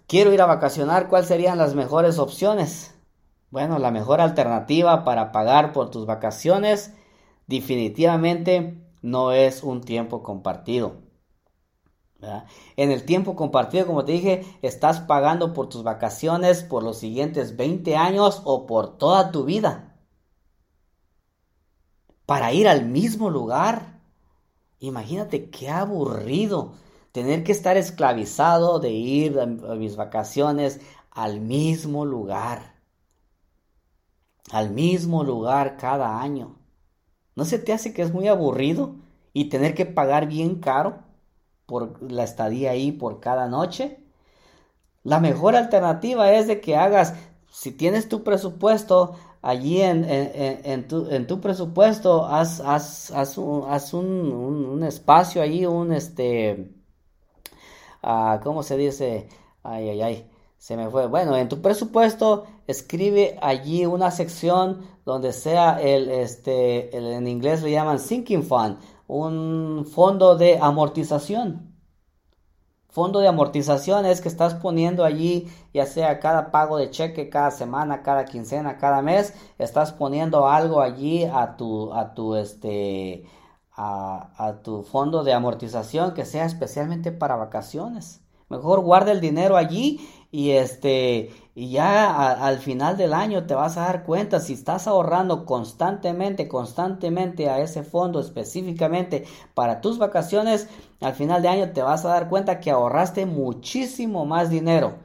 quiero 0.07 0.33
ir 0.33 0.41
a 0.41 0.45
vacacionar, 0.45 1.07
¿cuáles 1.07 1.27
serían 1.27 1.57
las 1.57 1.75
mejores 1.75 2.19
opciones? 2.19 2.95
Bueno, 3.51 3.79
la 3.79 3.91
mejor 3.91 4.21
alternativa 4.21 5.03
para 5.03 5.31
pagar 5.31 5.73
por 5.73 5.89
tus 5.89 6.05
vacaciones 6.05 6.93
definitivamente 7.47 8.83
no 9.01 9.31
es 9.31 9.63
un 9.63 9.81
tiempo 9.81 10.23
compartido. 10.23 11.01
En 12.75 12.91
el 12.91 13.05
tiempo 13.05 13.35
compartido, 13.35 13.87
como 13.87 14.03
te 14.03 14.11
dije, 14.11 14.45
estás 14.61 14.99
pagando 14.99 15.53
por 15.53 15.69
tus 15.69 15.83
vacaciones 15.83 16.63
por 16.63 16.83
los 16.83 16.97
siguientes 16.97 17.55
20 17.55 17.95
años 17.95 18.41
o 18.43 18.65
por 18.65 18.97
toda 18.97 19.31
tu 19.31 19.45
vida. 19.45 19.95
Para 22.25 22.51
ir 22.51 22.67
al 22.67 22.85
mismo 22.85 23.29
lugar. 23.29 24.01
Imagínate 24.79 25.49
qué 25.49 25.69
aburrido 25.69 26.73
tener 27.11 27.43
que 27.43 27.51
estar 27.51 27.77
esclavizado 27.77 28.79
de 28.79 28.91
ir 28.91 29.39
a 29.39 29.45
mis 29.45 29.95
vacaciones 29.95 30.79
al 31.11 31.41
mismo 31.41 32.05
lugar. 32.05 32.75
Al 34.51 34.71
mismo 34.71 35.23
lugar 35.23 35.77
cada 35.77 36.21
año. 36.21 36.55
¿No 37.35 37.45
se 37.45 37.59
te 37.59 37.73
hace 37.73 37.93
que 37.93 38.01
es 38.01 38.13
muy 38.13 38.27
aburrido 38.27 38.95
y 39.33 39.45
tener 39.49 39.75
que 39.75 39.85
pagar 39.85 40.27
bien 40.27 40.59
caro 40.59 41.03
por 41.65 42.01
la 42.11 42.23
estadía 42.23 42.71
ahí 42.71 42.91
por 42.91 43.19
cada 43.19 43.47
noche? 43.47 43.99
La 45.03 45.19
mejor 45.19 45.55
alternativa 45.55 46.31
es 46.33 46.47
de 46.47 46.59
que 46.61 46.75
hagas, 46.75 47.13
si 47.49 47.71
tienes 47.71 48.09
tu 48.09 48.23
presupuesto, 48.23 49.15
allí 49.41 49.81
en, 49.81 50.05
en, 50.05 50.87
tu, 51.27 51.41
presupuesto, 51.41 52.25
haz, 52.25 52.59
un, 53.93 54.83
espacio 54.83 55.41
ahí, 55.41 55.65
un 55.65 55.93
este, 55.93 56.78
uh, 58.03 58.39
¿cómo 58.43 58.63
se 58.63 58.77
dice? 58.77 59.27
Ay, 59.63 59.89
ay, 59.89 60.01
ay 60.01 60.29
se 60.59 60.75
me 60.75 60.89
fue. 60.89 61.07
Bueno, 61.07 61.35
en 61.37 61.49
tu 61.49 61.61
presupuesto 61.61 62.45
escribe 62.67 63.39
allí 63.41 63.85
una 63.85 64.11
sección 64.11 64.81
donde 65.05 65.33
sea 65.33 65.81
el, 65.81 66.09
este, 66.11 66.95
en 66.95 67.27
inglés 67.27 67.63
le 67.63 67.71
llaman 67.71 67.97
sinking 67.97 68.43
fund, 68.43 68.77
un 69.07 69.87
fondo 69.89 70.35
de 70.35 70.59
amortización. 70.59 71.69
Fondo 72.89 73.19
de 73.19 73.27
amortización 73.27 74.05
es 74.05 74.19
que 74.19 74.27
estás 74.27 74.55
poniendo 74.55 75.05
allí, 75.05 75.47
ya 75.73 75.85
sea 75.85 76.19
cada 76.19 76.51
pago 76.51 76.77
de 76.77 76.89
cheque, 76.89 77.29
cada 77.29 77.51
semana, 77.51 78.01
cada 78.01 78.25
quincena, 78.25 78.77
cada 78.77 79.01
mes, 79.01 79.33
estás 79.59 79.93
poniendo 79.93 80.47
algo 80.47 80.81
allí 80.81 81.23
a 81.23 81.55
tu, 81.55 81.93
a 81.93 82.13
tu, 82.13 82.35
este, 82.35 83.23
a, 83.81 84.59
tu 84.63 84.83
fondo 84.83 85.23
de 85.23 85.33
amortización 85.33 86.13
que 86.13 86.25
sea 86.25 86.45
especialmente 86.45 87.11
para 87.13 87.37
vacaciones. 87.37 88.21
Mejor 88.49 88.81
guarda 88.81 89.11
el 89.11 89.21
dinero 89.21 89.55
allí 89.55 90.09
y 90.31 90.51
este 90.51 91.31
y 91.55 91.71
ya 91.71 92.31
al 92.33 92.57
final 92.57 92.97
del 92.97 93.13
año 93.13 93.45
te 93.45 93.53
vas 93.53 93.77
a 93.77 93.81
dar 93.81 94.03
cuenta 94.03 94.39
si 94.39 94.53
estás 94.53 94.87
ahorrando 94.87 95.45
constantemente, 95.45 96.47
constantemente 96.47 97.49
a 97.49 97.59
ese 97.59 97.83
fondo 97.83 98.19
específicamente 98.19 99.25
para 99.53 99.81
tus 99.81 99.97
vacaciones, 99.97 100.67
al 100.99 101.13
final 101.13 101.41
de 101.41 101.49
año 101.49 101.71
te 101.71 101.81
vas 101.81 102.05
a 102.05 102.09
dar 102.09 102.27
cuenta 102.27 102.59
que 102.59 102.71
ahorraste 102.71 103.25
muchísimo 103.25 104.25
más 104.25 104.49
dinero 104.49 104.95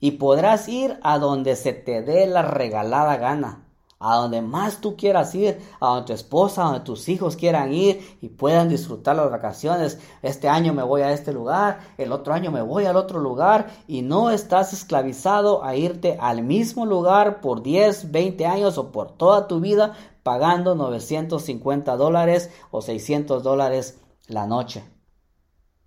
y 0.00 0.12
podrás 0.12 0.68
ir 0.68 0.98
a 1.02 1.18
donde 1.18 1.56
se 1.56 1.72
te 1.72 2.02
dé 2.02 2.26
la 2.26 2.42
regalada 2.42 3.16
gana 3.16 3.59
a 4.02 4.16
donde 4.16 4.40
más 4.40 4.80
tú 4.80 4.96
quieras 4.96 5.34
ir, 5.34 5.60
a 5.78 5.88
donde 5.88 6.06
tu 6.06 6.12
esposa, 6.14 6.62
a 6.62 6.64
donde 6.64 6.80
tus 6.80 7.08
hijos 7.10 7.36
quieran 7.36 7.74
ir 7.74 8.16
y 8.22 8.30
puedan 8.30 8.70
disfrutar 8.70 9.14
las 9.14 9.30
vacaciones. 9.30 10.00
Este 10.22 10.48
año 10.48 10.72
me 10.72 10.82
voy 10.82 11.02
a 11.02 11.12
este 11.12 11.34
lugar, 11.34 11.80
el 11.98 12.10
otro 12.10 12.32
año 12.32 12.50
me 12.50 12.62
voy 12.62 12.86
al 12.86 12.96
otro 12.96 13.20
lugar 13.20 13.70
y 13.86 14.00
no 14.00 14.30
estás 14.30 14.72
esclavizado 14.72 15.62
a 15.62 15.76
irte 15.76 16.16
al 16.18 16.42
mismo 16.42 16.86
lugar 16.86 17.42
por 17.42 17.62
10, 17.62 18.10
20 18.10 18.46
años 18.46 18.78
o 18.78 18.90
por 18.90 19.12
toda 19.12 19.46
tu 19.46 19.60
vida 19.60 19.92
pagando 20.22 20.74
950 20.74 21.94
dólares 21.96 22.50
o 22.70 22.80
600 22.80 23.42
dólares 23.42 24.00
la 24.28 24.46
noche. 24.46 24.82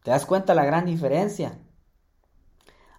¿Te 0.03 0.11
das 0.11 0.27
cuenta 0.27 0.53
la 0.53 0.65
gran 0.65 0.85
diferencia? 0.85 1.59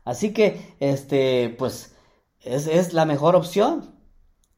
Así 0.04 0.32
que, 0.32 0.74
este, 0.80 1.54
pues, 1.56 1.94
es, 2.40 2.66
es 2.66 2.92
la 2.92 3.04
mejor 3.04 3.36
opción 3.36 3.93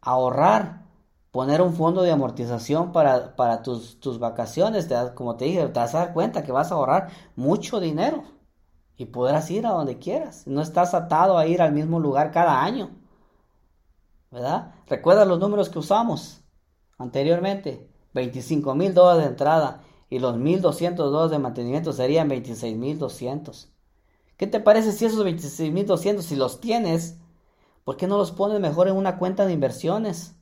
ahorrar, 0.00 0.86
poner 1.30 1.60
un 1.60 1.74
fondo 1.74 2.02
de 2.02 2.12
amortización 2.12 2.92
para, 2.92 3.36
para 3.36 3.62
tus, 3.62 4.00
tus, 4.00 4.18
vacaciones. 4.18 4.88
Te, 4.88 4.94
como 5.14 5.36
te 5.36 5.46
dije, 5.46 5.66
te 5.68 5.80
vas 5.80 5.94
a 5.94 5.98
dar 5.98 6.12
cuenta 6.14 6.42
que 6.42 6.52
vas 6.52 6.70
a 6.70 6.76
ahorrar 6.76 7.10
mucho 7.36 7.80
dinero 7.80 8.24
y 8.96 9.06
podrás 9.06 9.50
ir 9.50 9.66
a 9.66 9.70
donde 9.70 9.98
quieras. 9.98 10.46
No 10.46 10.62
estás 10.62 10.94
atado 10.94 11.38
a 11.38 11.46
ir 11.46 11.60
al 11.60 11.72
mismo 11.72 12.00
lugar 12.00 12.30
cada 12.30 12.62
año. 12.62 12.90
¿Verdad? 14.30 14.74
Recuerda 14.86 15.24
los 15.24 15.38
números 15.38 15.68
que 15.68 15.78
usamos 15.78 16.42
anteriormente. 16.98 17.88
25 18.14 18.74
mil 18.74 18.94
dólares 18.94 19.24
de 19.24 19.30
entrada 19.30 19.82
y 20.08 20.18
los 20.18 20.36
1.200 20.36 20.96
dólares 20.96 21.30
de 21.30 21.38
mantenimiento 21.38 21.92
serían 21.92 22.30
26.200. 22.30 23.68
¿Qué 24.36 24.46
te 24.46 24.60
parece 24.60 24.92
si 24.92 25.04
esos 25.04 25.24
26.200, 25.24 26.20
si 26.20 26.36
los 26.36 26.60
tienes, 26.60 27.18
¿Por 27.86 27.96
qué 27.96 28.08
no 28.08 28.18
los 28.18 28.32
pones 28.32 28.58
mejor 28.58 28.88
en 28.88 28.96
una 28.96 29.16
cuenta 29.16 29.46
de 29.46 29.52
inversiones? 29.52 30.34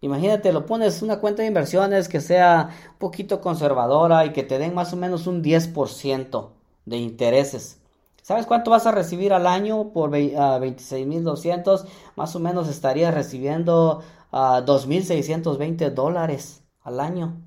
Imagínate, 0.00 0.52
lo 0.52 0.66
pones 0.66 1.00
una 1.00 1.20
cuenta 1.20 1.42
de 1.42 1.48
inversiones 1.48 2.08
que 2.08 2.20
sea 2.20 2.70
un 2.90 2.98
poquito 2.98 3.40
conservadora 3.40 4.26
y 4.26 4.32
que 4.32 4.42
te 4.42 4.58
den 4.58 4.74
más 4.74 4.92
o 4.92 4.96
menos 4.96 5.28
un 5.28 5.44
10% 5.44 6.50
de 6.86 6.96
intereses. 6.96 7.80
¿Sabes 8.20 8.46
cuánto 8.46 8.72
vas 8.72 8.84
a 8.86 8.90
recibir 8.90 9.32
al 9.32 9.46
año 9.46 9.92
por 9.92 10.10
26.200? 10.10 11.86
Más 12.16 12.34
o 12.34 12.40
menos 12.40 12.68
estarías 12.68 13.14
recibiendo 13.14 14.02
2.620 14.32 15.90
dólares 15.90 16.64
al 16.82 16.98
año. 16.98 17.40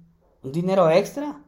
Un 0.44 0.54
dinero 0.54 0.90
extra. 0.90 1.44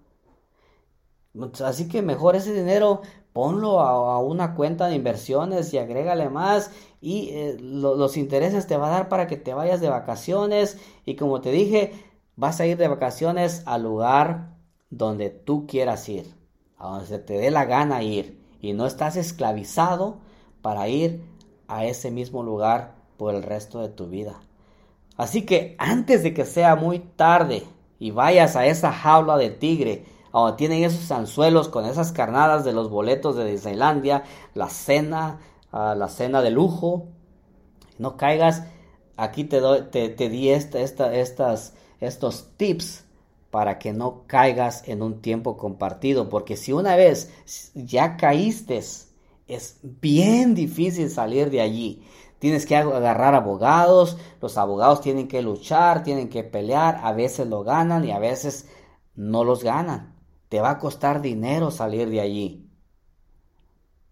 Así 1.64 1.88
que 1.88 2.02
mejor 2.02 2.36
ese 2.36 2.54
dinero 2.54 3.02
ponlo 3.34 3.80
a, 3.80 4.20
una 4.20 4.56
cuenta 4.56 4.88
de 4.88 4.96
inversiones 4.96 5.74
y 5.74 5.80
agrégale 5.80 6.30
más 6.30 6.72
y 7.02 7.30
eh, 7.32 7.58
los 7.60 8.16
intereses 8.16 8.68
te 8.68 8.78
va 8.78 8.88
a 8.88 8.92
dar 8.92 9.10
para 9.10 9.28
que 9.28 9.38
te 9.38 9.54
vayas 9.54 9.82
de 9.82 9.90
vacaciones 9.90 10.78
y 11.04 11.16
como 11.16 11.42
te 11.42 11.52
dije, 11.52 11.92
vas 12.36 12.62
a 12.62 12.68
ir 12.68 12.78
de 12.78 12.88
vacaciones 12.88 13.64
al 13.66 13.84
lugar 13.84 14.54
donde 14.90 15.30
tú 15.30 15.66
quieras 15.68 16.08
ir, 16.08 16.34
a 16.78 16.88
donde 16.88 17.08
se 17.08 17.20
te 17.20 17.34
dé 17.34 17.52
la 17.52 17.66
gana 17.66 18.04
ir 18.04 18.40
y 18.62 18.74
no 18.74 18.86
estás 18.86 19.18
esclavizado 19.18 20.20
para 20.62 20.88
ir 20.88 21.22
a 21.68 21.86
ese 21.86 22.12
mismo 22.12 22.44
lugar 22.44 22.96
por 23.18 23.34
el 23.34 23.44
resto 23.44 23.82
de 23.82 23.90
tu 23.90 24.08
vida. 24.08 24.40
Así 25.18 25.44
que 25.44 25.76
antes 25.80 26.24
de 26.24 26.34
que 26.34 26.46
sea 26.46 26.76
muy 26.76 27.00
tarde 27.00 27.64
y 28.00 28.12
vayas 28.12 28.56
a 28.56 28.66
esa 28.66 28.92
jaula 28.92 29.38
de 29.38 29.50
tigre 29.50 30.06
o 30.36 30.56
tienen 30.56 30.84
esos 30.84 31.12
anzuelos 31.12 31.70
con 31.70 31.86
esas 31.86 32.12
carnadas 32.12 32.66
de 32.66 32.74
los 32.74 32.90
boletos 32.90 33.36
de 33.36 33.46
Disneylandia, 33.46 34.24
la 34.56 34.68
cena, 34.68 35.40
ah, 35.72 35.94
la 35.96 36.08
cena 36.08 36.42
de 36.42 36.50
lujo. 36.50 37.06
No 38.00 38.18
caigas, 38.18 38.64
aquí 39.16 39.44
te, 39.44 39.60
doy, 39.60 39.84
te, 39.92 40.30
di 40.30 40.50
esta, 40.50 40.80
estas, 40.82 41.76
estos 42.00 42.48
tips 42.58 43.06
para 43.52 43.78
que 43.78 43.94
no 43.94 44.24
caigas 44.26 44.88
en 44.88 45.04
un 45.04 45.22
tiempo 45.22 45.56
compartido, 45.56 46.30
porque 46.30 46.58
si 46.58 46.74
una 46.74 46.96
vez 46.96 47.32
ya 47.76 48.18
caíste, 48.18 48.78
es 49.48 49.80
bien 49.84 50.56
difícil 50.56 51.12
salir 51.12 51.52
de 51.52 51.62
allí. 51.62 52.02
Tienes 52.40 52.66
que 52.66 52.76
agarrar 52.76 53.36
abogados, 53.36 54.18
los 54.42 54.58
abogados 54.58 55.02
tienen 55.02 55.28
que 55.28 55.44
luchar, 55.44 56.04
tienen 56.04 56.28
que 56.30 56.44
pelear, 56.44 57.02
a 57.04 57.14
veces 57.14 57.46
lo 57.46 57.64
ganan 57.64 58.04
y 58.04 58.10
a 58.10 58.18
veces 58.18 58.68
no 59.14 59.44
los 59.44 59.64
ganan 59.64 60.13
te 60.54 60.62
va 60.62 60.70
a 60.70 60.78
costar 60.78 61.20
dinero 61.20 61.72
salir 61.72 62.12
de 62.12 62.22
allí. 62.22 62.70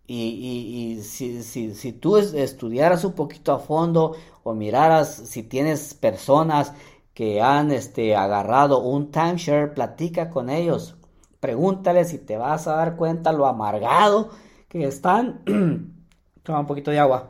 Y, 0.08 1.00
si, 1.04 1.44
si, 1.44 1.94
tú 1.94 2.18
estudiaras 2.18 3.04
un 3.04 3.14
poquito 3.14 3.54
a 3.54 3.60
fondo 3.60 4.16
o 4.42 4.56
miraras 4.56 5.14
si 5.14 5.44
tienes 5.44 5.94
personas 5.94 6.74
que 7.14 7.44
han 7.44 7.72
este, 7.72 8.16
agarrado 8.16 8.80
un 8.80 9.12
timeshare, 9.12 9.76
platica 9.76 10.32
con 10.32 10.50
ellos. 10.50 10.96
Pregúntales 11.40 12.10
si 12.10 12.18
te 12.18 12.38
vas 12.38 12.66
a 12.66 12.74
dar 12.74 12.96
cuenta 12.96 13.34
lo 13.34 13.46
amargado 13.46 14.32
que 14.68 14.86
están. 14.86 15.44
Toma 16.42 16.62
un 16.62 16.66
poquito 16.66 16.90
de 16.90 17.02
agua. 17.02 17.30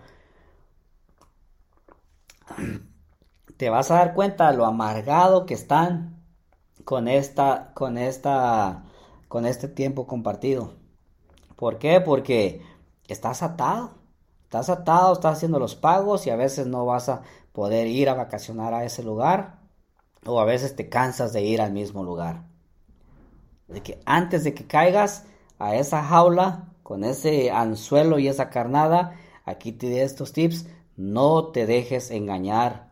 Te 3.57 3.69
vas 3.69 3.91
a 3.91 3.95
dar 3.95 4.13
cuenta 4.13 4.53
lo 4.53 4.65
amargado 4.65 5.45
que 5.45 5.53
están 5.53 6.23
con 6.85 7.09
esta, 7.09 7.73
con 7.73 7.97
esta 7.97 8.85
con 9.31 9.45
este 9.45 9.69
tiempo 9.69 10.07
compartido. 10.07 10.73
¿Por 11.55 11.79
qué? 11.79 12.01
Porque 12.01 12.61
estás 13.07 13.41
atado. 13.41 13.91
Estás 14.43 14.69
atado, 14.69 15.13
estás 15.13 15.37
haciendo 15.37 15.57
los 15.57 15.73
pagos 15.73 16.27
y 16.27 16.31
a 16.31 16.35
veces 16.35 16.67
no 16.67 16.85
vas 16.85 17.07
a 17.07 17.21
poder 17.53 17.87
ir 17.87 18.09
a 18.09 18.13
vacacionar 18.13 18.73
a 18.73 18.83
ese 18.83 19.03
lugar 19.03 19.61
o 20.25 20.41
a 20.41 20.43
veces 20.43 20.75
te 20.75 20.89
cansas 20.89 21.31
de 21.31 21.43
ir 21.43 21.61
al 21.61 21.71
mismo 21.71 22.03
lugar. 22.03 22.43
De 23.69 23.81
que 23.81 24.01
antes 24.05 24.43
de 24.43 24.53
que 24.53 24.67
caigas 24.67 25.23
a 25.59 25.75
esa 25.75 26.03
jaula 26.03 26.73
con 26.83 27.05
ese 27.05 27.51
anzuelo 27.51 28.19
y 28.19 28.27
esa 28.27 28.49
carnada, 28.49 29.15
aquí 29.45 29.71
te 29.71 29.89
doy 29.89 29.99
estos 29.99 30.33
tips, 30.33 30.67
no 30.97 31.53
te 31.53 31.65
dejes 31.65 32.11
engañar. 32.11 32.91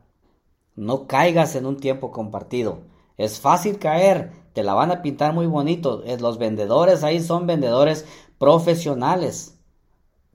No 0.78 1.06
caigas 1.06 1.58
en 1.58 1.66
un 1.66 1.82
tiempo 1.82 2.12
compartido. 2.12 2.84
Es 3.18 3.42
fácil 3.42 3.78
caer, 3.78 4.32
la 4.64 4.74
van 4.74 4.92
a 4.92 5.02
pintar 5.02 5.34
muy 5.34 5.48
bonito. 5.48 6.04
Los 6.20 6.38
vendedores 6.38 7.04
ahí 7.04 7.22
son 7.22 7.48
vendedores 7.48 8.06
profesionales. 8.38 9.58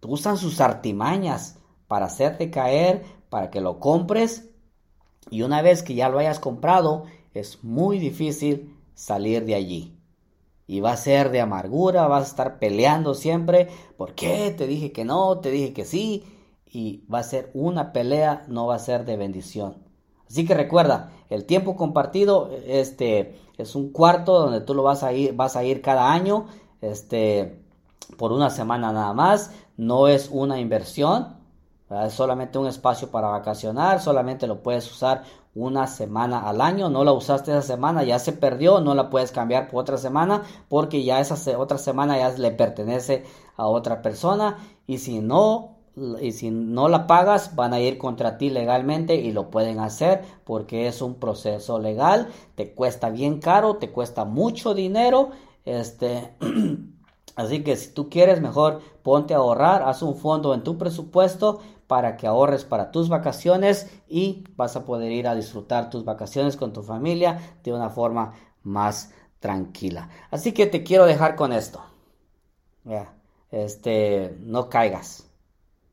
Usan 0.02 0.36
sus 0.36 0.60
artimañas 0.60 1.58
para 1.88 2.06
hacerte 2.06 2.50
caer, 2.50 3.04
para 3.28 3.50
que 3.50 3.60
lo 3.60 3.80
compres. 3.80 4.50
Y 5.30 5.42
una 5.42 5.62
vez 5.62 5.82
que 5.82 5.94
ya 5.94 6.08
lo 6.08 6.18
hayas 6.18 6.38
comprado, 6.38 7.04
es 7.32 7.64
muy 7.64 7.98
difícil 7.98 8.76
salir 8.94 9.44
de 9.44 9.54
allí. 9.54 9.98
Y 10.66 10.80
va 10.80 10.92
a 10.92 10.96
ser 10.96 11.30
de 11.30 11.40
amargura, 11.40 12.06
vas 12.06 12.24
a 12.24 12.28
estar 12.28 12.58
peleando 12.58 13.14
siempre. 13.14 13.68
¿Por 13.96 14.14
qué? 14.14 14.54
Te 14.56 14.66
dije 14.66 14.92
que 14.92 15.04
no, 15.04 15.38
te 15.38 15.50
dije 15.50 15.72
que 15.72 15.84
sí. 15.84 16.24
Y 16.66 17.04
va 17.06 17.20
a 17.20 17.24
ser 17.24 17.50
una 17.54 17.92
pelea, 17.92 18.44
no 18.48 18.66
va 18.66 18.76
a 18.76 18.80
ser 18.80 19.04
de 19.04 19.16
bendición. 19.16 19.84
Así 20.28 20.46
que 20.46 20.54
recuerda, 20.54 21.12
el 21.28 21.44
tiempo 21.44 21.76
compartido 21.76 22.50
este, 22.66 23.38
es 23.58 23.74
un 23.74 23.90
cuarto 23.92 24.38
donde 24.38 24.60
tú 24.60 24.74
lo 24.74 24.82
vas 24.82 25.02
a 25.02 25.12
ir, 25.12 25.34
vas 25.34 25.56
a 25.56 25.64
ir 25.64 25.80
cada 25.80 26.12
año, 26.12 26.46
este, 26.80 27.62
por 28.16 28.32
una 28.32 28.50
semana 28.50 28.92
nada 28.92 29.12
más. 29.12 29.52
No 29.76 30.08
es 30.08 30.28
una 30.30 30.60
inversión, 30.60 31.36
es 31.90 32.12
solamente 32.12 32.58
un 32.58 32.66
espacio 32.66 33.10
para 33.10 33.28
vacacionar, 33.28 34.00
solamente 34.00 34.46
lo 34.46 34.62
puedes 34.62 34.90
usar 34.90 35.22
una 35.54 35.86
semana 35.86 36.48
al 36.48 36.60
año, 36.60 36.90
no 36.90 37.04
la 37.04 37.12
usaste 37.12 37.52
esa 37.52 37.62
semana, 37.62 38.02
ya 38.02 38.18
se 38.18 38.32
perdió, 38.32 38.80
no 38.80 38.94
la 38.94 39.08
puedes 39.08 39.30
cambiar 39.30 39.68
por 39.70 39.82
otra 39.82 39.98
semana 39.98 40.42
porque 40.68 41.04
ya 41.04 41.20
esa 41.20 41.58
otra 41.58 41.78
semana 41.78 42.18
ya 42.18 42.30
le 42.30 42.50
pertenece 42.50 43.24
a 43.56 43.66
otra 43.66 44.02
persona. 44.02 44.58
Y 44.86 44.98
si 44.98 45.20
no 45.20 45.73
y 46.20 46.32
si 46.32 46.50
no 46.50 46.88
la 46.88 47.06
pagas 47.06 47.54
van 47.54 47.72
a 47.72 47.80
ir 47.80 47.98
contra 47.98 48.36
ti 48.36 48.50
legalmente 48.50 49.14
y 49.14 49.32
lo 49.32 49.50
pueden 49.50 49.78
hacer 49.78 50.22
porque 50.44 50.88
es 50.88 51.00
un 51.02 51.14
proceso 51.14 51.78
legal, 51.78 52.28
te 52.56 52.74
cuesta 52.74 53.10
bien 53.10 53.38
caro, 53.40 53.76
te 53.76 53.90
cuesta 53.90 54.24
mucho 54.24 54.74
dinero, 54.74 55.30
este 55.64 56.34
así 57.36 57.62
que 57.62 57.76
si 57.76 57.92
tú 57.92 58.08
quieres 58.10 58.40
mejor 58.40 58.80
ponte 59.02 59.34
a 59.34 59.38
ahorrar, 59.38 59.82
haz 59.82 60.02
un 60.02 60.16
fondo 60.16 60.52
en 60.54 60.64
tu 60.64 60.78
presupuesto 60.78 61.60
para 61.86 62.16
que 62.16 62.26
ahorres 62.26 62.64
para 62.64 62.90
tus 62.90 63.08
vacaciones 63.08 63.90
y 64.08 64.44
vas 64.56 64.74
a 64.76 64.84
poder 64.84 65.12
ir 65.12 65.28
a 65.28 65.34
disfrutar 65.34 65.90
tus 65.90 66.04
vacaciones 66.04 66.56
con 66.56 66.72
tu 66.72 66.82
familia 66.82 67.56
de 67.62 67.72
una 67.72 67.90
forma 67.90 68.34
más 68.62 69.12
tranquila. 69.38 70.08
Así 70.30 70.52
que 70.52 70.66
te 70.66 70.82
quiero 70.82 71.04
dejar 71.04 71.36
con 71.36 71.52
esto. 71.52 71.82
Este, 73.50 74.36
no 74.40 74.68
caigas. 74.68 75.30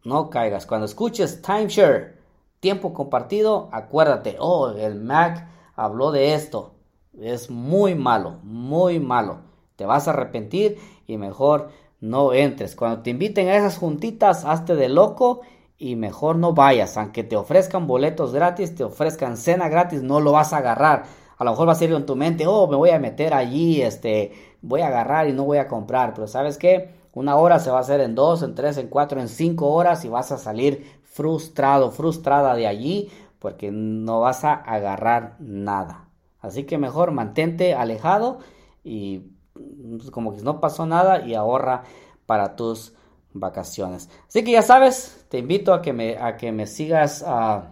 No 0.03 0.29
caigas. 0.29 0.65
Cuando 0.65 0.85
escuches 0.85 1.41
timeshare, 1.41 2.17
tiempo 2.59 2.93
compartido, 2.93 3.69
acuérdate, 3.71 4.37
oh, 4.39 4.69
el 4.69 4.95
Mac 4.95 5.47
habló 5.75 6.11
de 6.11 6.33
esto. 6.33 6.73
Es 7.19 7.49
muy 7.49 7.93
malo, 7.95 8.39
muy 8.43 8.99
malo. 8.99 9.39
Te 9.75 9.85
vas 9.85 10.07
a 10.07 10.11
arrepentir 10.11 10.77
y 11.07 11.17
mejor 11.17 11.69
no 11.99 12.33
entres. 12.33 12.75
Cuando 12.75 13.01
te 13.03 13.11
inviten 13.11 13.47
a 13.47 13.55
esas 13.55 13.77
juntitas, 13.77 14.45
hazte 14.45 14.75
de 14.75 14.89
loco 14.89 15.41
y 15.77 15.95
mejor 15.95 16.35
no 16.35 16.53
vayas. 16.53 16.97
Aunque 16.97 17.23
te 17.23 17.35
ofrezcan 17.35 17.85
boletos 17.85 18.33
gratis, 18.33 18.75
te 18.75 18.83
ofrezcan 18.83 19.37
cena 19.37 19.69
gratis, 19.69 20.01
no 20.01 20.19
lo 20.19 20.31
vas 20.31 20.53
a 20.53 20.57
agarrar. 20.57 21.03
A 21.37 21.43
lo 21.43 21.51
mejor 21.51 21.67
va 21.67 21.73
a 21.73 21.75
ser 21.75 21.91
en 21.91 22.05
tu 22.05 22.15
mente, 22.15 22.45
oh, 22.47 22.67
me 22.67 22.75
voy 22.75 22.91
a 22.91 22.99
meter 22.99 23.33
allí, 23.33 23.81
este, 23.81 24.31
voy 24.61 24.81
a 24.81 24.87
agarrar 24.87 25.27
y 25.27 25.33
no 25.33 25.43
voy 25.43 25.57
a 25.57 25.67
comprar. 25.67 26.13
Pero 26.13 26.27
¿sabes 26.27 26.57
qué? 26.57 27.00
Una 27.13 27.35
hora 27.35 27.59
se 27.59 27.71
va 27.71 27.77
a 27.77 27.81
hacer 27.81 28.01
en 28.01 28.15
dos, 28.15 28.41
en 28.43 28.55
tres, 28.55 28.77
en 28.77 28.87
cuatro, 28.87 29.19
en 29.19 29.27
cinco 29.27 29.71
horas 29.71 30.05
y 30.05 30.09
vas 30.09 30.31
a 30.31 30.37
salir 30.37 30.99
frustrado, 31.03 31.91
frustrada 31.91 32.55
de 32.55 32.67
allí 32.67 33.11
porque 33.39 33.71
no 33.71 34.21
vas 34.21 34.43
a 34.43 34.53
agarrar 34.53 35.35
nada. 35.39 36.05
Así 36.39 36.63
que 36.63 36.77
mejor 36.77 37.11
mantente 37.11 37.73
alejado 37.73 38.39
y 38.83 39.23
pues, 39.53 40.11
como 40.11 40.33
que 40.33 40.41
no 40.41 40.61
pasó 40.61 40.85
nada 40.85 41.25
y 41.25 41.33
ahorra 41.33 41.83
para 42.25 42.55
tus 42.55 42.93
vacaciones. 43.33 44.09
Así 44.27 44.43
que 44.43 44.51
ya 44.51 44.61
sabes, 44.61 45.25
te 45.29 45.39
invito 45.39 45.73
a 45.73 45.81
que 45.81 45.91
me, 45.91 46.17
a 46.17 46.37
que 46.37 46.51
me 46.51 46.67
sigas 46.67 47.23
ah, 47.25 47.71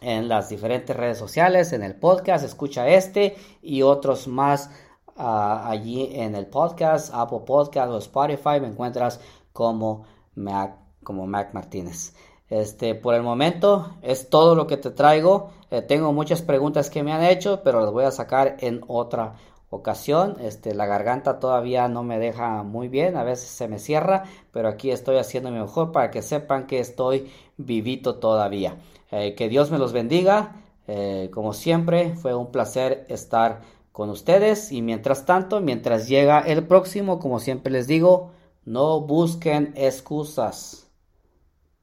en 0.00 0.28
las 0.28 0.48
diferentes 0.48 0.94
redes 0.94 1.18
sociales, 1.18 1.72
en 1.72 1.82
el 1.82 1.94
podcast, 1.94 2.44
escucha 2.44 2.88
este 2.88 3.36
y 3.62 3.82
otros 3.82 4.28
más 4.28 4.70
ah, 5.18 5.68
allí 5.68 6.10
en 6.12 6.34
el 6.34 6.46
podcast, 6.46 7.12
Apple 7.12 7.40
Podcast 7.46 7.90
o 7.90 7.98
Spotify, 7.98 8.60
me 8.60 8.68
encuentras 8.68 9.20
como 9.52 10.04
Mac, 10.34 10.76
como 11.02 11.26
Mac 11.26 11.52
Martínez. 11.52 12.14
Este, 12.50 12.94
por 12.94 13.14
el 13.14 13.22
momento 13.22 13.94
es 14.00 14.30
todo 14.30 14.54
lo 14.54 14.66
que 14.66 14.76
te 14.76 14.90
traigo. 14.90 15.50
Eh, 15.70 15.82
tengo 15.82 16.12
muchas 16.12 16.40
preguntas 16.42 16.88
que 16.88 17.02
me 17.02 17.12
han 17.12 17.22
hecho, 17.22 17.62
pero 17.62 17.80
las 17.80 17.92
voy 17.92 18.04
a 18.04 18.10
sacar 18.10 18.56
en 18.60 18.80
otra 18.86 19.34
ocasión. 19.70 20.36
Este, 20.40 20.74
la 20.74 20.86
garganta 20.86 21.38
todavía 21.38 21.88
no 21.88 22.02
me 22.02 22.18
deja 22.18 22.62
muy 22.62 22.88
bien, 22.88 23.16
a 23.16 23.24
veces 23.24 23.48
se 23.48 23.68
me 23.68 23.78
cierra, 23.78 24.24
pero 24.52 24.68
aquí 24.68 24.90
estoy 24.90 25.16
haciendo 25.16 25.50
mi 25.50 25.58
mejor 25.58 25.92
para 25.92 26.10
que 26.10 26.22
sepan 26.22 26.66
que 26.66 26.80
estoy 26.80 27.30
vivito 27.56 28.16
todavía. 28.16 28.78
Eh, 29.10 29.34
que 29.34 29.48
Dios 29.48 29.70
me 29.70 29.78
los 29.78 29.92
bendiga. 29.92 30.56
Eh, 30.86 31.30
como 31.34 31.52
siempre, 31.52 32.14
fue 32.14 32.34
un 32.34 32.50
placer 32.50 33.04
estar 33.08 33.60
con 33.98 34.10
ustedes 34.10 34.70
y 34.70 34.80
mientras 34.80 35.26
tanto, 35.26 35.60
mientras 35.60 36.06
llega 36.06 36.38
el 36.38 36.64
próximo, 36.68 37.18
como 37.18 37.40
siempre 37.40 37.72
les 37.72 37.88
digo, 37.88 38.30
no 38.64 39.00
busquen 39.00 39.72
excusas 39.74 40.84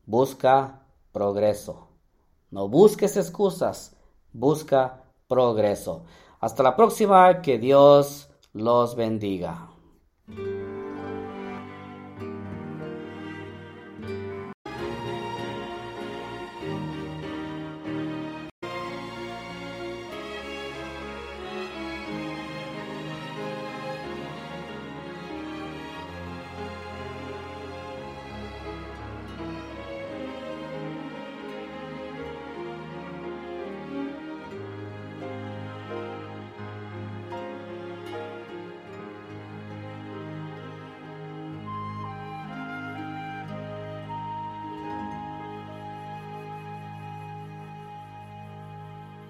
busca 0.05 0.87
progreso. 1.11 1.89
No 2.51 2.69
busques 2.69 3.17
excusas, 3.17 3.97
busca 4.31 5.03
progreso. 5.27 6.03
Hasta 6.39 6.63
la 6.63 6.77
próxima, 6.77 7.41
que 7.41 7.57
Dios 7.57 8.29
los 8.53 8.95
bendiga. 8.95 9.69